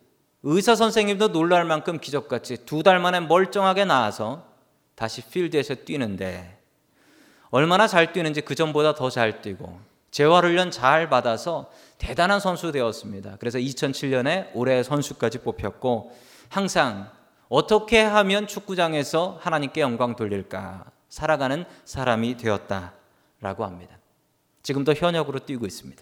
의사 0.44 0.76
선생님도 0.76 1.30
놀랄 1.30 1.66
만큼 1.66 2.00
기적같이 2.00 2.66
두 2.66 2.84
달 2.84 3.00
만에 3.00 3.20
멀쩡하게 3.20 3.86
나와서 3.86 4.48
다시 4.96 5.22
필드에서 5.28 5.76
뛰는데 5.76 6.60
얼마나 7.50 7.88
잘 7.88 8.14
뛰는지 8.14 8.42
그 8.42 8.56
전보다 8.56 8.96
더 8.96 9.10
잘 9.10 9.42
뛰고 9.42 9.80
재활훈련 10.16 10.72
잘 10.72 11.10
받아서 11.10 11.70
대단한 11.98 12.40
선수 12.40 12.72
되었습니다. 12.72 13.36
그래서 13.38 13.58
2007년에 13.58 14.50
올해 14.54 14.82
선수까지 14.82 15.40
뽑혔고 15.40 16.16
항상 16.48 17.10
어떻게 17.50 18.02
하면 18.02 18.48
축구장에서 18.48 19.38
하나님께 19.42 19.82
영광 19.82 20.16
돌릴까 20.16 20.86
살아가는 21.10 21.66
사람이 21.84 22.38
되었다라고 22.38 23.66
합니다. 23.66 23.98
지금도 24.64 24.94
현역으로 24.94 25.40
뛰고 25.40 25.66
있습니다. 25.66 26.02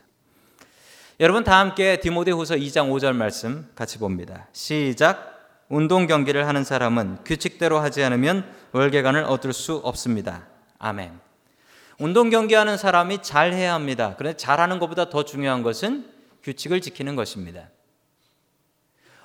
여러분 1.20 1.44
다 1.44 1.58
함께 1.58 2.00
디모데후서 2.00 2.54
2장 2.54 2.92
5절 2.92 3.16
말씀 3.16 3.68
같이 3.74 3.98
봅니다. 3.98 4.48
시작. 4.54 5.66
운동 5.70 6.06
경기를 6.06 6.48
하는 6.48 6.64
사람은 6.64 7.24
규칙대로 7.26 7.80
하지 7.80 8.04
않으면 8.04 8.46
월계관을 8.74 9.24
얻을 9.24 9.54
수 9.54 9.78
없습니다. 9.78 10.46
아멘. 10.78 11.23
운동 12.00 12.30
경기하는 12.30 12.78
사람이 12.78 13.22
잘해야 13.22 13.74
합니다. 13.74 14.16
그런데 14.18 14.38
잘하는 14.38 14.80
것보다 14.80 15.10
더 15.10 15.24
중요한 15.24 15.64
것은 15.64 16.10
규칙을 16.44 16.82
지키는 16.82 17.16
것입니다. 17.16 17.70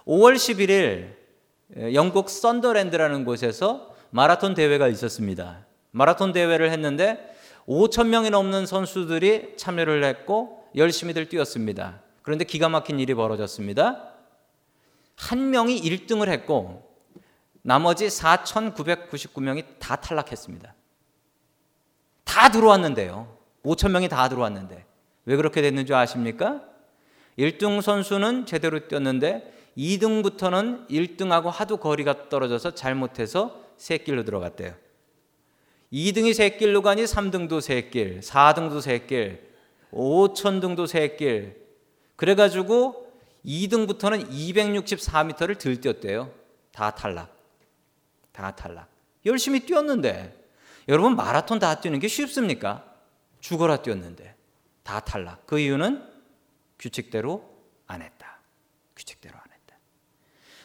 5월 0.07 0.37
11일 0.37 1.95
영국 1.95 2.31
썬더랜드라는 2.31 3.25
곳에서 3.25 3.95
마라톤 4.11 4.55
대회가 4.55 4.89
있었습니다. 4.89 5.67
마라톤 5.91 6.33
대회를 6.33 6.71
했는데 6.71 7.35
5천 7.67 8.09
명이 8.09 8.31
넘는 8.31 8.67
선수들이 8.67 9.57
참여를 9.57 10.05
했고 10.05 10.67
열심히들 10.75 11.29
뛰었습니다. 11.29 12.01
그런데 12.23 12.45
기가 12.45 12.69
막힌 12.69 12.99
일이 13.01 13.15
벌어졌습니다. 13.15 14.15
한 15.17 15.51
명이 15.51 15.81
1등을 15.83 16.29
했고 16.29 16.89
나머지 17.63 18.07
4,999명이 18.07 19.65
다 19.79 19.97
탈락했습니다. 19.97 20.75
다 22.29 22.51
들어왔는데요. 22.51 23.37
5천 23.65 23.91
명이 23.91 24.09
다 24.09 24.29
들어왔는데 24.29 24.85
왜 25.25 25.37
그렇게 25.37 25.63
됐는 25.63 25.87
줄 25.87 25.97
아십니까? 25.97 26.63
1등 27.39 27.81
선수는 27.81 28.47
제대로 28.47 28.87
뛰었는데 28.87 29.55
2등부터는 29.77 30.89
1등하고 30.89 31.47
하도 31.47 31.79
거리가 31.79 32.29
떨어져서 32.29 32.75
잘못해서 32.75 33.65
새길로 33.77 34.25
들어갔대요. 34.25 34.75
2등이 35.93 36.35
새길로 36.35 36.83
가니 36.83 37.05
3등도 37.05 37.61
새길, 37.61 38.21
4등도 38.21 38.83
새길, 38.83 39.49
5천 39.93 40.61
등도 40.61 40.87
새길. 40.87 41.57
그래가지고 42.17 43.11
2등부터는 43.45 44.29
264m를 44.29 45.57
들뛰었대요. 45.59 46.31
다 46.73 46.91
탈락. 46.91 47.35
다 48.33 48.51
탈락. 48.55 48.89
열심히 49.25 49.61
뛰었는데 49.61 50.48
여러분 50.89 51.17
마라톤 51.17 51.59
다 51.59 51.81
뛰는 51.81 51.99
게 51.99 52.09
쉽습니까? 52.09 52.85
죽어라 53.41 53.83
뛰었는데 53.83 54.35
다 54.83 55.01
탈락. 55.01 55.47
그 55.47 55.59
이유는 55.59 56.03
규칙대로 56.79 57.45
안 57.87 58.03
했다. 58.03 58.41
규칙대로 58.97 59.35
안 59.37 59.43
했다. 59.43 59.79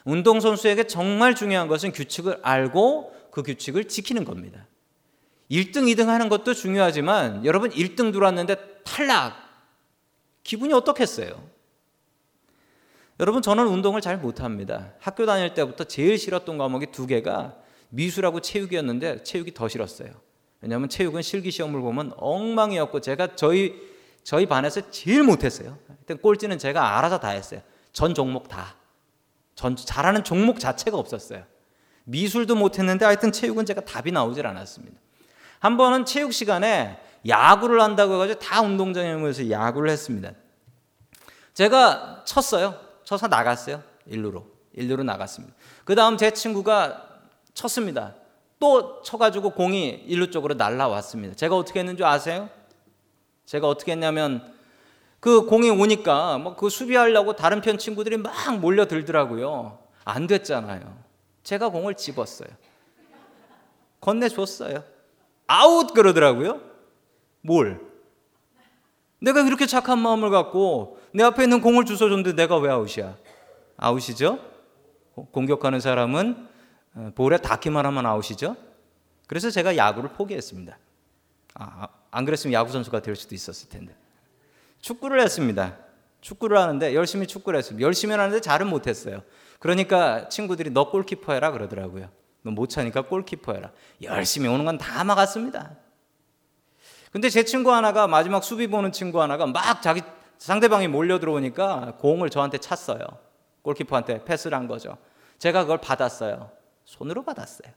운동 0.05 0.39
선수에게 0.39 0.88
정말 0.88 1.36
중요한 1.36 1.67
것은 1.67 1.91
규칙을 1.91 2.39
알고 2.41 3.29
그 3.31 3.43
규칙을 3.43 3.88
지키는 3.88 4.23
겁니다. 4.23 4.65
1등, 5.51 5.93
2등 5.93 6.05
하는 6.05 6.29
것도 6.29 6.53
중요하지만 6.53 7.45
여러분 7.45 7.69
1등 7.71 8.13
들어왔는데 8.13 8.83
탈락. 8.83 9.43
기분이 10.43 10.73
어떻겠어요? 10.73 11.51
여러분 13.19 13.41
저는 13.41 13.67
운동을 13.67 14.01
잘 14.01 14.17
못합니다. 14.17 14.93
학교 14.99 15.25
다닐 15.25 15.53
때부터 15.53 15.83
제일 15.83 16.17
싫었던 16.17 16.57
과목이 16.57 16.88
두 16.88 17.07
개가 17.07 17.55
미술하고 17.93 18.41
체육이었는데 18.41 19.23
체육이 19.23 19.53
더 19.53 19.67
싫었어요. 19.67 20.10
왜냐하면 20.62 20.89
체육은 20.89 21.21
실기 21.21 21.51
시험을 21.51 21.79
보면 21.82 22.13
엉망이었고 22.17 23.01
제가 23.01 23.36
저희 23.36 23.93
저희 24.23 24.45
반에서 24.45 24.89
제일 24.89 25.23
못했어요. 25.23 25.77
하여튼 25.88 26.17
꼴찌는 26.17 26.58
제가 26.58 26.97
알아서 26.97 27.19
다 27.19 27.29
했어요. 27.29 27.62
전 27.91 28.15
종목 28.15 28.47
다. 28.47 28.75
전 29.56 29.75
잘하는 29.75 30.23
종목 30.23 30.60
자체가 30.60 30.97
없었어요. 30.97 31.43
미술도 32.06 32.56
못했는데 32.56 33.06
하여튼 33.06 33.32
체육은 33.32 33.65
제가 33.65 33.82
답이 33.82 34.12
나오질 34.12 34.47
않았습니다. 34.47 34.99
한 35.60 35.77
번은 35.77 36.06
체육 36.06 36.34
시간에 36.34 36.99
야구를 37.27 37.79
한다고 37.82 38.15
해가지고 38.15 38.39
다 38.39 38.62
운동장에 38.62 39.15
모여서 39.15 39.49
야구를 39.49 39.89
했습니다. 39.91 40.32
제가 41.53 42.23
쳤어요. 42.25 42.79
쳐서 43.03 43.27
나갔어요. 43.27 43.84
일루로. 44.08 44.47
일루로 44.73 45.03
나갔습니다. 45.03 45.53
그 45.84 45.93
다음 45.93 46.17
제 46.17 46.32
친구가 46.32 47.12
쳤습니다. 47.54 48.16
또 48.60 49.02
쳐가지고 49.02 49.52
공이 49.52 50.06
일루 50.08 50.32
쪽으로 50.32 50.54
날라왔습니다. 50.54 51.36
제가 51.36 51.58
어떻게 51.58 51.80
했는지 51.80 52.04
아세요? 52.04 52.50
제가 53.46 53.68
어떻게 53.68 53.92
했냐면 53.92 54.54
그 55.20 55.46
공이 55.46 55.70
오니까 55.70 56.38
뭐그 56.38 56.70
수비하려고 56.70 57.36
다른 57.36 57.62
편 57.62 57.78
친구들이 57.78 58.18
막 58.18 58.60
몰려들더라고요. 58.60 59.80
안 60.06 60.28
됐잖아요. 60.28 60.98
제가 61.44 61.70
공을 61.70 61.96
집었어요. 61.96 62.50
건네줬어요. 64.02 64.84
아웃 65.48 65.94
그러더라고요. 65.94 66.62
뭘? 67.42 67.80
내가 69.20 69.42
이렇게 69.42 69.66
착한 69.66 70.00
마음을 70.00 70.30
갖고 70.30 71.00
내 71.13 71.24
앞에 71.24 71.44
있는 71.44 71.62
공을 71.62 71.86
주워줬는데 71.86 72.34
내가 72.34 72.58
왜 72.58 72.70
아웃이야? 72.70 73.16
아웃이죠? 73.78 74.39
공격하는 75.32 75.80
사람은 75.80 76.48
어, 76.48 76.53
볼에 77.15 77.38
닿기만 77.38 77.86
하면 77.86 78.06
아웃이죠? 78.06 78.56
그래서 79.27 79.49
제가 79.49 79.77
야구를 79.77 80.10
포기했습니다. 80.12 80.77
아, 81.56 81.88
안 82.12 82.25
그랬으면 82.25 82.53
야구 82.53 82.71
선수가 82.71 83.01
될 83.01 83.15
수도 83.15 83.34
있었을 83.36 83.69
텐데. 83.69 83.95
축구를 84.82 85.21
했습니다. 85.21 85.77
축구를 86.21 86.58
하는데 86.58 86.93
열심히 86.93 87.25
축구를 87.27 87.58
했습니다. 87.60 87.86
열심히 87.86 88.15
하는데 88.15 88.39
잘은 88.39 88.67
못했어요. 88.67 89.21
그러니까 89.60 90.29
친구들이 90.29 90.69
너 90.71 90.89
골키퍼 90.91 91.34
해라 91.34 91.51
그러더라고요. 91.51 92.10
너 92.43 92.51
못 92.51 92.67
차니까 92.69 93.03
골키퍼 93.03 93.53
해라. 93.53 93.71
열심히 94.01 94.49
오는 94.49 94.65
건 94.65 94.77
다 94.77 95.03
막았습니다. 95.03 95.77
근데 97.12 97.29
제 97.29 97.43
친구 97.45 97.71
하나가 97.71 98.08
마지막 98.08 98.43
수비 98.43 98.67
보는 98.67 98.91
친구 98.91 99.21
하나가 99.21 99.45
막 99.45 99.82
자기 99.82 100.01
상대방이 100.39 100.88
몰려 100.88 101.19
들어오니까 101.19 101.95
공을 101.99 102.29
저한테 102.29 102.58
찼어요. 102.58 102.99
골키퍼한테 103.62 104.25
패스를 104.25 104.58
한 104.58 104.67
거죠. 104.67 104.97
제가 105.39 105.62
그걸 105.62 105.77
받았어요. 105.79 106.51
손으로 106.93 107.23
받았어요. 107.23 107.71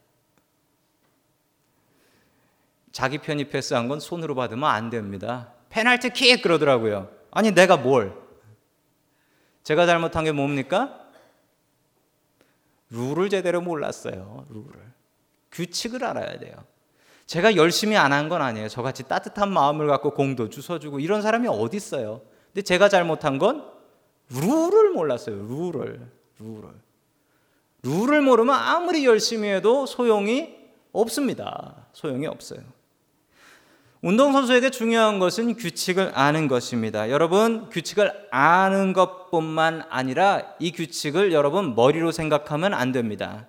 자기 2.92 3.18
편이 3.18 3.48
패스한 3.48 3.88
건 3.88 3.98
손으로 4.00 4.34
받으면 4.34 4.68
안 4.68 4.90
됩니다. 4.90 5.52
페널티 5.70 6.10
킥 6.10 6.42
그러더라고요. 6.42 7.10
아니 7.30 7.50
내가 7.52 7.76
뭘? 7.76 8.14
제가 9.62 9.86
잘못한 9.86 10.24
게 10.24 10.32
뭡니까? 10.32 11.00
룰을 12.90 13.28
제대로 13.30 13.60
몰랐어요. 13.60 14.46
룰을. 14.50 14.70
규칙을 15.50 16.04
알아야 16.04 16.38
돼요. 16.38 16.54
제가 17.26 17.56
열심히 17.56 17.96
안 17.96 18.12
한 18.12 18.28
건 18.28 18.40
아니에요. 18.42 18.68
저같이 18.68 19.02
따뜻한 19.08 19.50
마음을 19.52 19.86
갖고 19.88 20.12
공도 20.12 20.48
주워주고 20.50 21.00
이런 21.00 21.22
사람이 21.22 21.48
어디 21.48 21.76
있어요? 21.78 22.22
근데 22.52 22.62
제가 22.62 22.88
잘못한 22.88 23.38
건 23.38 23.68
룰을 24.30 24.90
몰랐어요. 24.92 25.34
룰을. 25.36 26.06
룰을. 26.38 26.85
룰을 27.86 28.20
모르면 28.20 28.54
아무리 28.54 29.06
열심히 29.06 29.48
해도 29.48 29.86
소용이 29.86 30.54
없습니다. 30.92 31.86
소용이 31.92 32.26
없어요. 32.26 32.60
운동선수에게 34.02 34.70
중요한 34.70 35.18
것은 35.18 35.54
규칙을 35.56 36.12
아는 36.14 36.48
것입니다. 36.48 37.10
여러분, 37.10 37.68
규칙을 37.70 38.28
아는 38.30 38.92
것뿐만 38.92 39.84
아니라 39.88 40.42
이 40.58 40.72
규칙을 40.72 41.32
여러분 41.32 41.74
머리로 41.74 42.12
생각하면 42.12 42.74
안 42.74 42.92
됩니다. 42.92 43.46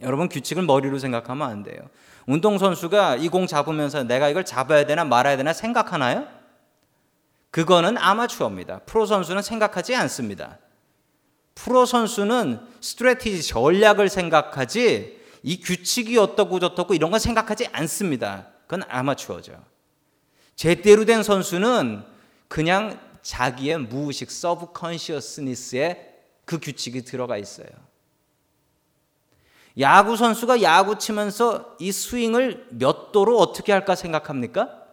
여러분, 0.00 0.28
규칙을 0.28 0.62
머리로 0.62 0.98
생각하면 0.98 1.48
안 1.48 1.62
돼요. 1.62 1.80
운동선수가 2.26 3.16
이 3.16 3.28
공 3.28 3.46
잡으면서 3.46 4.04
내가 4.04 4.28
이걸 4.28 4.44
잡아야 4.44 4.86
되나 4.86 5.04
말아야 5.04 5.36
되나 5.36 5.52
생각하나요? 5.52 6.26
그거는 7.50 7.96
아마추어입니다. 7.98 8.80
프로 8.86 9.06
선수는 9.06 9.42
생각하지 9.42 9.96
않습니다. 9.96 10.58
프로 11.64 11.86
선수는 11.86 12.60
strategy 12.80 13.42
전략을 13.42 14.08
생각하지 14.08 15.18
이 15.42 15.60
규칙이 15.60 16.16
어떻고 16.16 16.60
저떻고 16.60 16.94
이런 16.94 17.10
건 17.10 17.18
생각하지 17.18 17.68
않습니다. 17.72 18.46
그건 18.66 18.84
아마추어죠. 18.88 19.60
제대로 20.54 21.04
된 21.04 21.24
선수는 21.24 22.04
그냥 22.46 23.00
자기의 23.22 23.78
무의식 23.78 24.30
subconsciousness에 24.30 26.14
그 26.44 26.60
규칙이 26.60 27.02
들어가 27.02 27.36
있어요. 27.36 27.68
야구 29.80 30.16
선수가 30.16 30.62
야구 30.62 30.98
치면서 30.98 31.76
이 31.80 31.90
스윙을 31.90 32.68
몇 32.70 33.10
도로 33.10 33.38
어떻게 33.38 33.72
할까 33.72 33.96
생각합니까? 33.96 34.84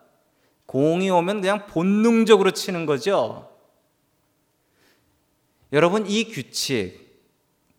공이 0.66 1.12
오면 1.12 1.42
그냥 1.42 1.68
본능적으로 1.68 2.52
치는 2.52 2.88
거죠. 2.88 3.55
여러분 5.76 6.06
이 6.08 6.24
규칙 6.32 7.04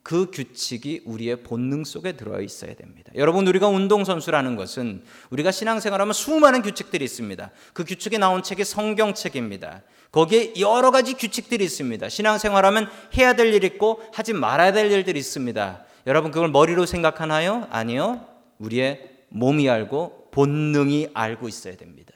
그 0.02 0.30
규칙이 0.30 1.02
우리의 1.06 1.42
본능 1.42 1.82
속에 1.84 2.12
들어 2.12 2.40
있어야 2.42 2.74
됩니다. 2.74 3.10
여러분 3.16 3.48
우리가 3.48 3.68
운동 3.68 4.04
선수라는 4.04 4.54
것은 4.54 5.02
우리가 5.30 5.50
신앙생활하면 5.50 6.12
수많은 6.12 6.60
규칙들이 6.60 7.04
있습니다. 7.06 7.50
그 7.72 7.84
규칙이 7.84 8.18
나온 8.18 8.42
책이 8.42 8.64
성경책입니다. 8.64 9.82
거기에 10.12 10.52
여러 10.60 10.90
가지 10.90 11.14
규칙들이 11.14 11.64
있습니다. 11.64 12.08
신앙생활하면 12.08 12.88
해야 13.16 13.32
될 13.32 13.52
일 13.52 13.64
있고 13.64 14.02
하지 14.12 14.34
말아야 14.34 14.72
될 14.72 14.92
일들이 14.92 15.18
있습니다. 15.18 15.84
여러분 16.06 16.30
그걸 16.30 16.50
머리로 16.50 16.84
생각하나요? 16.84 17.66
아니요. 17.70 18.26
우리의 18.58 19.10
몸이 19.30 19.70
알고 19.70 20.28
본능이 20.32 21.08
알고 21.14 21.48
있어야 21.48 21.76
됩니다. 21.76 22.12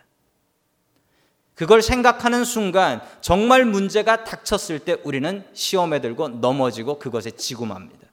그걸 1.61 1.83
생각하는 1.83 2.47
순간 2.47 3.03
정말 3.21 3.67
문제가 3.67 4.25
닥쳤을 4.25 4.79
때 4.79 4.97
우리는 5.05 5.45
시험에 5.53 6.01
들고 6.01 6.29
넘어지고 6.29 6.99
그것에 6.99 7.33
지고 7.33 7.67
맙니다. 7.67 8.09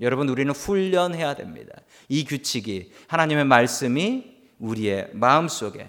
여러분 0.00 0.28
우리는 0.28 0.52
훈련해야 0.52 1.34
됩니다. 1.34 1.76
이 2.08 2.24
규칙이 2.24 2.90
하나님의 3.06 3.44
말씀이 3.44 4.34
우리의 4.58 5.10
마음 5.12 5.46
속에 5.46 5.88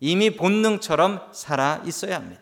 이미 0.00 0.34
본능처럼 0.34 1.32
살아 1.34 1.82
있어야 1.84 2.16
합니다. 2.16 2.40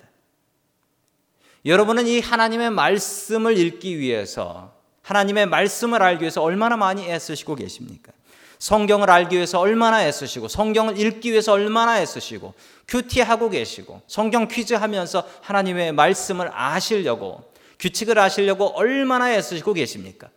여러분은 1.65 2.07
이 2.07 2.21
하나님의 2.21 2.71
말씀을 2.71 3.59
읽기 3.59 3.99
위해서 3.99 4.73
하나님의 5.03 5.47
말씀을 5.47 6.01
알기 6.01 6.23
위해서 6.23 6.45
얼마나 6.45 6.77
많이 6.77 7.11
애쓰시고 7.11 7.57
계십니까? 7.57 8.13
성경을 8.59 9.11
알기 9.11 9.37
위해서 9.37 9.61
얼마나 9.61 10.05
애쓰시고 10.05 10.49
성경을 10.49 10.99
읽기 10.99 11.31
위해서 11.31 11.53
얼마나 11.53 12.01
애쓰시고 12.01 12.55
큐티하고 12.89 13.51
계시고 13.51 14.03
성경 14.07 14.49
퀴즈 14.49 14.75
하면서 14.75 15.25
하나님의 15.43 15.93
말씀을 15.93 16.51
아시려고 16.53 17.53
규칙을 17.79 18.19
아시려고 18.19 18.67
얼마나 18.77 19.33
애쓰시고 19.33 19.73
계십니까? 19.75 20.29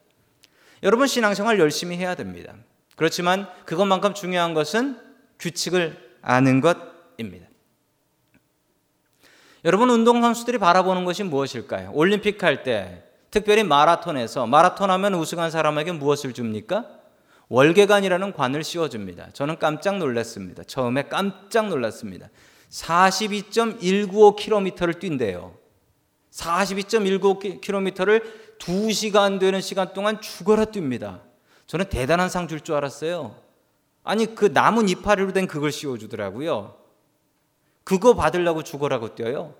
여러분 0.83 1.07
신앙생활 1.07 1.59
열심히 1.59 1.97
해야 1.97 2.15
됩니다. 2.15 2.53
그렇지만 2.95 3.47
그것만큼 3.65 4.13
중요한 4.13 4.53
것은 4.53 4.99
규칙을 5.39 5.97
아는 6.21 6.61
것입니다. 6.61 7.47
여러분 9.65 9.89
운동선수들이 9.89 10.57
바라보는 10.57 11.05
것이 11.05 11.23
무엇일까요? 11.23 11.91
올림픽 11.93 12.43
할 12.43 12.63
때 12.63 13.03
특별히 13.31 13.63
마라톤에서 13.63 14.45
마라톤 14.45 14.91
하면 14.91 15.13
우승한 15.15 15.51
사람에게 15.51 15.93
무엇을 15.93 16.33
줍니까? 16.33 16.85
월계관이라는 17.51 18.31
관을 18.31 18.63
씌워줍니다. 18.63 19.31
저는 19.33 19.59
깜짝 19.59 19.97
놀랐습니다. 19.97 20.63
처음에 20.63 21.09
깜짝 21.09 21.67
놀랐습니다. 21.67 22.29
42.195km를 22.69 24.99
뛴대요. 24.99 25.53
42.195km를 26.31 28.23
2시간 28.57 29.37
되는 29.37 29.59
시간 29.59 29.93
동안 29.93 30.21
죽어라 30.21 30.63
뜁니다. 30.65 31.19
저는 31.67 31.89
대단한 31.89 32.29
상 32.29 32.47
줄 32.47 32.61
줄 32.61 32.75
알았어요. 32.75 33.35
아니, 34.03 34.33
그 34.33 34.53
나무 34.53 34.89
이파리로 34.89 35.33
된 35.33 35.45
그걸 35.45 35.73
씌워주더라고요. 35.73 36.77
그거 37.83 38.15
받으려고 38.15 38.63
죽어라고 38.63 39.13
뛰어요. 39.15 39.55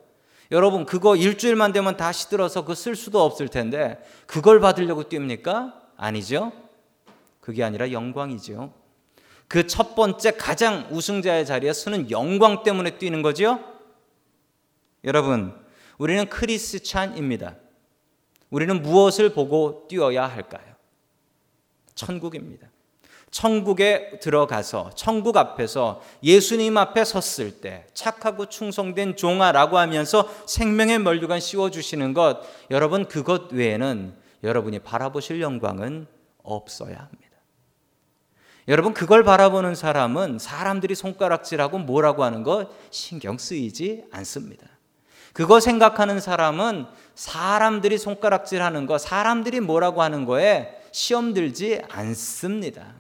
여러분, 0.51 0.86
그거 0.86 1.17
일주일만 1.17 1.73
되면 1.73 1.97
다 1.97 2.13
시들어서 2.13 2.63
그 2.63 2.73
쓸 2.73 2.95
수도 2.95 3.21
없을 3.21 3.49
텐데, 3.49 4.01
그걸 4.27 4.62
받으려고 4.62 5.04
뜁니까? 5.04 5.73
아니죠? 5.97 6.54
그게 7.41 7.63
아니라 7.63 7.91
영광이죠. 7.91 8.73
그첫 9.49 9.95
번째 9.95 10.32
가장 10.32 10.88
우승자의 10.91 11.45
자리에 11.45 11.73
서는 11.73 12.10
영광 12.10 12.63
때문에 12.63 12.97
뛰는 12.97 13.21
거죠. 13.21 13.60
여러분, 15.04 15.54
우리는 15.97 16.30
크리스찬입니다. 16.30 17.58
우리는 18.49 18.82
무엇을 18.82 19.34
보고 19.34 19.86
뛰어야 19.89 20.27
할까요? 20.27 20.75
천국입니다. 21.95 22.69
천국에 23.32 24.19
들어가서 24.19 24.91
천국 24.95 25.38
앞에서 25.38 26.01
예수님 26.21 26.77
앞에 26.77 27.06
섰을 27.06 27.62
때 27.62 27.88
착하고 27.93 28.47
충성된 28.47 29.15
종아라고 29.15 29.77
하면서 29.77 30.30
생명의 30.45 30.99
멀류관 30.99 31.39
씌워 31.39 31.71
주시는 31.71 32.13
것 32.13 32.41
여러분 32.69 33.06
그것 33.06 33.54
외에는 33.54 34.13
여러분이 34.43 34.80
바라보실 34.80 35.39
영광은 35.39 36.08
없어야 36.43 36.97
합니다. 36.97 37.31
여러분 38.67 38.93
그걸 38.93 39.24
바라보는 39.24 39.76
사람은 39.76 40.39
사람들이 40.39 40.95
손가락질하고 40.95 41.80
뭐라고 41.80 42.24
하는 42.24 42.43
거 42.43 42.69
신경 42.91 43.38
쓰이지 43.38 44.06
않습니다. 44.12 44.67
그거 45.34 45.60
생각하는 45.60 46.19
사람은 46.19 46.86
사람들이 47.15 47.97
손가락질하는 47.97 48.86
거, 48.86 48.97
사람들이 48.97 49.62
뭐라고 49.62 50.02
하는 50.02 50.26
거에 50.26 50.78
시험 50.91 51.34
들지 51.34 51.82
않습니다. 51.89 52.93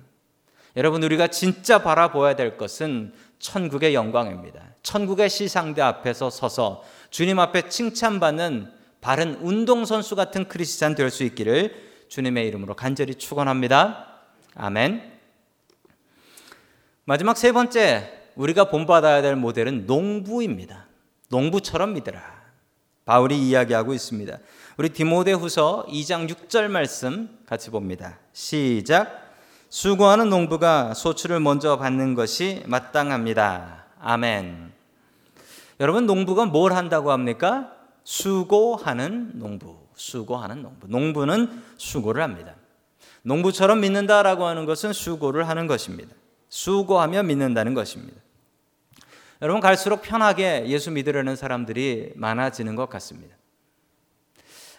여러분 0.77 1.03
우리가 1.03 1.27
진짜 1.27 1.83
바라보아야 1.83 2.35
될 2.35 2.57
것은 2.57 3.13
천국의 3.39 3.93
영광입니다. 3.93 4.61
천국의 4.83 5.29
시상대 5.29 5.81
앞에서 5.81 6.29
서서 6.29 6.83
주님 7.09 7.39
앞에 7.39 7.67
칭찬받는 7.69 8.71
바른 9.01 9.35
운동선수 9.41 10.15
같은 10.15 10.47
크리스찬 10.47 10.95
될 10.95 11.09
수 11.09 11.23
있기를 11.23 11.91
주님의 12.07 12.47
이름으로 12.47 12.75
간절히 12.75 13.15
축원합니다. 13.15 14.07
아멘. 14.55 15.10
마지막 17.05 17.35
세 17.35 17.51
번째 17.51 18.11
우리가 18.35 18.65
본받아야 18.65 19.21
될 19.21 19.35
모델은 19.35 19.85
농부입니다. 19.87 20.85
농부처럼 21.29 21.93
믿으라. 21.93 22.21
바울이 23.05 23.37
이야기하고 23.49 23.93
있습니다. 23.93 24.37
우리 24.77 24.89
디모데후서 24.89 25.85
2장 25.89 26.29
6절 26.29 26.67
말씀 26.67 27.39
같이 27.47 27.71
봅니다. 27.71 28.19
시작. 28.33 29.29
수고하는 29.69 30.29
농부가 30.29 30.93
소출을 30.93 31.39
먼저 31.39 31.77
받는 31.77 32.13
것이 32.13 32.63
마땅합니다. 32.67 33.85
아멘. 33.99 34.71
여러분 35.79 36.05
농부가 36.05 36.45
뭘 36.45 36.73
한다고 36.73 37.11
합니까? 37.11 37.71
수고하는 38.03 39.31
농부. 39.39 39.77
수고하는 39.95 40.61
농부. 40.61 40.87
농부는 40.87 41.63
수고를 41.77 42.21
합니다. 42.21 42.55
농부처럼 43.23 43.79
믿는다라고 43.81 44.45
하는 44.45 44.65
것은 44.65 44.93
수고를 44.93 45.47
하는 45.49 45.67
것입니다. 45.67 46.13
수고하며 46.51 47.23
믿는다는 47.23 47.73
것입니다. 47.73 48.21
여러분 49.41 49.59
갈수록 49.59 50.03
편하게 50.03 50.67
예수 50.67 50.91
믿으려는 50.91 51.35
사람들이 51.35 52.11
많아지는 52.15 52.75
것 52.75 52.89
같습니다. 52.89 53.35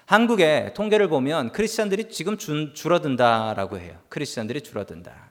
한국의 0.07 0.75
통계를 0.75 1.09
보면 1.09 1.51
크리스천들이 1.53 2.11
지금 2.11 2.37
줄, 2.37 2.75
줄어든다라고 2.75 3.79
해요. 3.79 3.99
크리스천들이 4.11 4.61
줄어든다. 4.61 5.31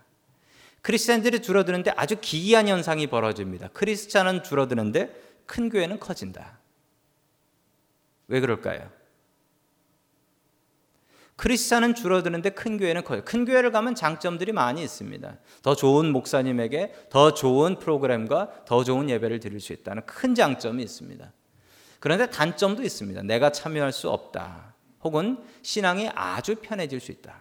크리스천들이 0.82 1.42
줄어드는데 1.44 1.92
아주 1.96 2.18
기이한 2.20 2.68
현상이 2.68 3.08
벌어집니다. 3.08 3.70
크리스천은 3.74 4.44
줄어드는데 4.44 5.16
큰 5.46 5.70
교회는 5.70 6.00
커진다. 6.00 6.58
왜 8.28 8.40
그럴까요? 8.40 8.90
크리스찬은 11.42 11.96
줄어드는데 11.96 12.52
큰 12.52 12.78
교회는 12.78 13.04
커요. 13.04 13.24
큰 13.26 13.46
교회를 13.46 13.72
가면 13.72 13.96
장점들이 13.96 14.52
많이 14.52 14.84
있습니다. 14.84 15.38
더 15.64 15.76
좋은 15.76 16.12
목사님에게 16.12 16.94
더 17.10 17.34
좋은 17.34 17.80
프로그램과 17.80 18.66
더 18.66 18.84
좋은 18.84 19.10
예배를 19.10 19.40
드릴 19.40 19.60
수 19.60 19.74
있다는 19.74 20.06
큰 20.06 20.36
장점이 20.36 20.84
있습니다. 20.84 21.34
그런데 22.00 22.30
단점도 22.30 22.84
있습니다. 22.84 23.24
내가 23.24 23.52
참여할 23.52 23.92
수 23.92 24.12
없다. 24.12 24.76
혹은 25.04 25.40
신앙이 25.64 26.12
아주 26.14 26.58
편해질 26.62 27.00
수 27.00 27.12
있다. 27.12 27.34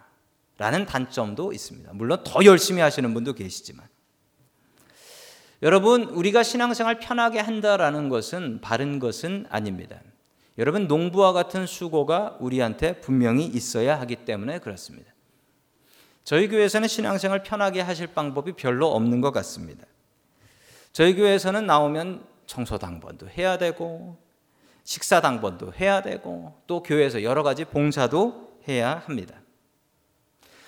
라는 0.56 0.86
단점도 0.86 1.52
있습니다. 1.52 1.90
물론 1.92 2.24
더 2.24 2.42
열심히 2.46 2.80
하시는 2.80 3.12
분도 3.12 3.34
계시지만. 3.34 3.86
여러분, 5.60 6.04
우리가 6.04 6.42
신앙생활 6.42 7.00
편하게 7.00 7.40
한다라는 7.40 8.08
것은 8.08 8.62
바른 8.62 8.98
것은 8.98 9.44
아닙니다. 9.50 10.00
여러분, 10.60 10.86
농부와 10.86 11.32
같은 11.32 11.66
수고가 11.66 12.36
우리한테 12.38 13.00
분명히 13.00 13.46
있어야 13.46 13.98
하기 14.00 14.16
때문에 14.24 14.58
그렇습니다. 14.58 15.12
저희 16.22 16.48
교회에서는 16.48 16.86
신앙생활 16.86 17.42
편하게 17.42 17.80
하실 17.80 18.06
방법이 18.06 18.52
별로 18.52 18.94
없는 18.94 19.20
것 19.20 19.32
같습니다. 19.32 19.86
저희 20.92 21.16
교회에서는 21.16 21.66
나오면 21.66 22.24
청소 22.46 22.78
당번도 22.78 23.28
해야 23.30 23.58
되고, 23.58 24.18
식사 24.84 25.20
당번도 25.20 25.72
해야 25.72 26.02
되고, 26.02 26.54
또 26.68 26.82
교회에서 26.82 27.22
여러 27.22 27.42
가지 27.42 27.64
봉사도 27.64 28.58
해야 28.68 29.02
합니다. 29.06 29.40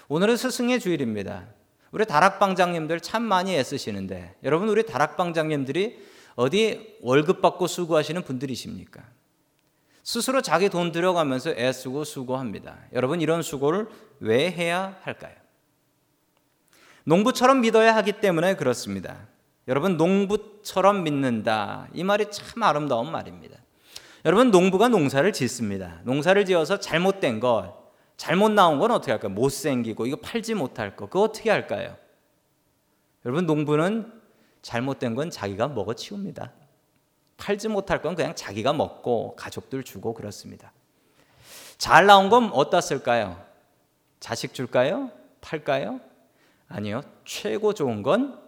오늘은 0.08 0.36
스승의 0.36 0.80
주일입니다. 0.80 1.46
우리 1.90 2.06
다락방장님들 2.06 3.00
참 3.00 3.22
많이 3.22 3.54
애쓰시는데 3.54 4.36
여러분 4.42 4.68
우리 4.70 4.84
다락방장님들이 4.86 6.02
어디 6.34 6.96
월급 7.02 7.42
받고 7.42 7.66
수고하시는 7.66 8.22
분들이십니까? 8.22 9.02
스스로 10.02 10.42
자기 10.42 10.68
돈 10.68 10.92
들여가면서 10.92 11.50
애쓰고 11.50 12.04
수고합니다. 12.04 12.78
여러분 12.92 13.20
이런 13.20 13.42
수고를 13.42 13.88
왜 14.20 14.50
해야 14.50 14.96
할까요? 15.02 15.34
농부처럼 17.04 17.60
믿어야 17.60 17.94
하기 17.96 18.20
때문에 18.20 18.56
그렇습니다. 18.56 19.28
여러분 19.68 19.96
농부처럼 19.96 21.04
믿는다. 21.04 21.88
이 21.92 22.02
말이 22.02 22.30
참 22.30 22.62
아름다운 22.62 23.10
말입니다. 23.10 23.58
여러분 24.24 24.50
농부가 24.50 24.88
농사를 24.88 25.32
짓습니다. 25.32 26.00
농사를 26.04 26.44
지어서 26.44 26.78
잘못된 26.78 27.40
것 27.40 27.82
잘못 28.16 28.50
나온 28.50 28.78
건 28.78 28.92
어떻게 28.92 29.12
할까요? 29.12 29.32
못생기고 29.32 30.06
이거 30.06 30.16
팔지 30.16 30.54
못할 30.54 30.94
거 30.94 31.06
그거 31.06 31.22
어떻게 31.22 31.50
할까요? 31.50 31.96
여러분 33.24 33.46
농부는 33.46 34.12
잘못된 34.62 35.14
건 35.14 35.30
자기가 35.30 35.68
먹어 35.68 35.94
치웁니다. 35.94 36.52
팔지 37.42 37.66
못할 37.66 38.00
건 38.00 38.14
그냥 38.14 38.36
자기가 38.36 38.72
먹고 38.72 39.34
가족들 39.34 39.82
주고 39.82 40.14
그렇습니다. 40.14 40.72
잘 41.76 42.06
나온 42.06 42.28
건 42.28 42.50
어디다 42.52 42.80
쓸까요? 42.80 43.44
자식 44.20 44.54
줄까요? 44.54 45.10
팔까요? 45.40 46.00
아니요. 46.68 47.02
최고 47.24 47.74
좋은 47.74 48.04
건 48.04 48.40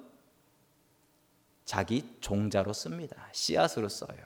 자기 1.65 2.09
종자로 2.21 2.73
씁니다. 2.73 3.17
씨앗으로 3.33 3.89
써요. 3.89 4.17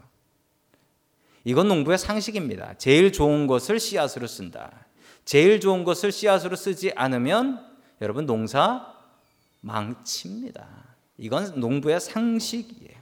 이건 1.44 1.68
농부의 1.68 1.96
상식입니다. 1.96 2.74
제일 2.76 3.10
좋은 3.10 3.46
것을 3.46 3.80
씨앗으로 3.80 4.26
쓴다. 4.26 4.84
제일 5.24 5.60
좋은 5.60 5.82
것을 5.84 6.12
씨앗으로 6.12 6.56
쓰지 6.56 6.92
않으면 6.94 7.66
여러분 8.02 8.26
농사 8.26 8.94
망칩니다. 9.62 10.68
이건 11.16 11.58
농부의 11.58 12.00
상식이에요. 12.00 12.97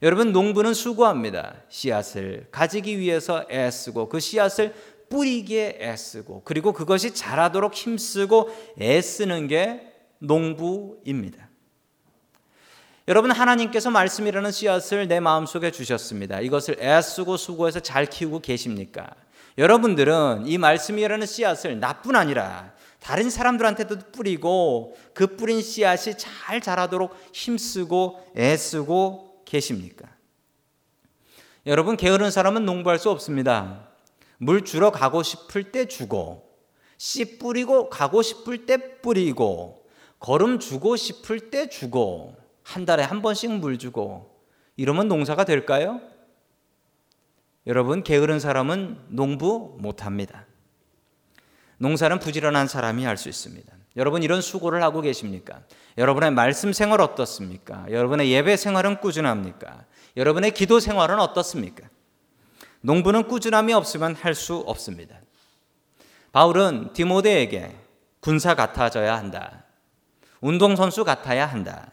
여러분 0.00 0.32
농부는 0.32 0.74
수고합니다. 0.74 1.56
씨앗을 1.68 2.46
가지기 2.52 2.98
위해서 2.98 3.44
애쓰고 3.50 4.08
그 4.08 4.20
씨앗을 4.20 4.72
뿌리기에 5.08 5.78
애쓰고 5.80 6.42
그리고 6.44 6.72
그것이 6.72 7.14
자라도록 7.14 7.74
힘쓰고 7.74 8.50
애쓰는 8.80 9.48
게 9.48 9.92
농부입니다. 10.18 11.48
여러분 13.08 13.30
하나님께서 13.30 13.90
말씀이라는 13.90 14.52
씨앗을 14.52 15.08
내 15.08 15.18
마음속에 15.18 15.70
주셨습니다. 15.70 16.40
이것을 16.40 16.76
애쓰고 16.78 17.36
수고해서 17.36 17.80
잘 17.80 18.06
키우고 18.06 18.40
계십니까? 18.40 19.08
여러분들은 19.56 20.44
이 20.46 20.58
말씀이라는 20.58 21.26
씨앗을 21.26 21.80
나뿐 21.80 22.14
아니라 22.14 22.72
다른 23.00 23.30
사람들한테도 23.30 24.12
뿌리고 24.12 24.96
그 25.14 25.36
뿌린 25.36 25.62
씨앗이 25.62 26.16
잘 26.16 26.60
자라도록 26.60 27.16
힘쓰고 27.32 28.32
애쓰고 28.36 29.27
계십니까? 29.48 30.08
여러분 31.66 31.96
게으른 31.96 32.30
사람은 32.30 32.64
농부할 32.64 32.98
수 32.98 33.10
없습니다. 33.10 33.88
물 34.36 34.64
주러 34.64 34.90
가고 34.92 35.22
싶을 35.22 35.72
때 35.72 35.88
주고 35.88 36.48
씨 36.96 37.38
뿌리고 37.38 37.88
가고 37.88 38.22
싶을 38.22 38.66
때 38.66 39.00
뿌리고 39.00 39.86
걸음 40.20 40.58
주고 40.58 40.96
싶을 40.96 41.50
때 41.50 41.68
주고 41.68 42.36
한 42.62 42.84
달에 42.84 43.02
한 43.02 43.22
번씩 43.22 43.52
물 43.52 43.78
주고 43.78 44.38
이러면 44.76 45.08
농사가 45.08 45.44
될까요? 45.44 46.00
여러분, 47.66 48.02
게으른 48.02 48.40
사람은 48.40 48.98
농부 49.08 49.76
못합니다. 49.78 50.46
농사는 51.78 52.18
부지런한 52.18 52.68
사람이 52.68 53.04
할 53.04 53.16
수 53.16 53.28
있습니다. 53.28 53.77
여러분, 53.98 54.22
이런 54.22 54.40
수고를 54.40 54.82
하고 54.82 55.02
계십니까? 55.02 55.60
여러분의 55.98 56.30
말씀 56.30 56.72
생활 56.72 57.02
어떻습니까? 57.02 57.84
여러분의 57.90 58.30
예배 58.30 58.56
생활은 58.56 59.00
꾸준합니까? 59.00 59.84
여러분의 60.16 60.52
기도 60.52 60.80
생활은 60.80 61.20
어떻습니까? 61.20 61.86
농부는 62.80 63.28
꾸준함이 63.28 63.74
없으면 63.74 64.14
할 64.14 64.34
수 64.34 64.56
없습니다. 64.66 65.16
바울은 66.32 66.92
디모데에게 66.92 67.76
군사 68.20 68.54
같아져야 68.54 69.16
한다. 69.16 69.64
운동선수 70.40 71.04
같아야 71.04 71.46
한다. 71.46 71.90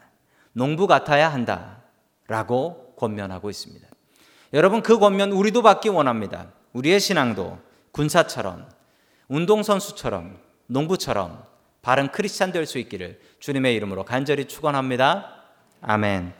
농부 0.52 0.86
같아야 0.86 1.28
한다. 1.32 1.82
라고 2.28 2.94
권면하고 2.96 3.50
있습니다. 3.50 3.86
여러분 4.52 4.82
그 4.82 4.98
권면 4.98 5.32
우리도 5.32 5.62
받기 5.62 5.88
원합니다. 5.88 6.52
우리의 6.72 7.00
신앙도 7.00 7.58
군사처럼 7.92 8.68
운동선수처럼 9.28 10.38
농부처럼 10.66 11.42
바른 11.86 12.08
크리스찬 12.08 12.50
될 12.50 12.66
수 12.66 12.78
있기를 12.80 13.20
주님의 13.38 13.76
이름으로 13.76 14.04
간절히 14.04 14.46
축원합니다. 14.46 15.44
아멘. 15.80 16.32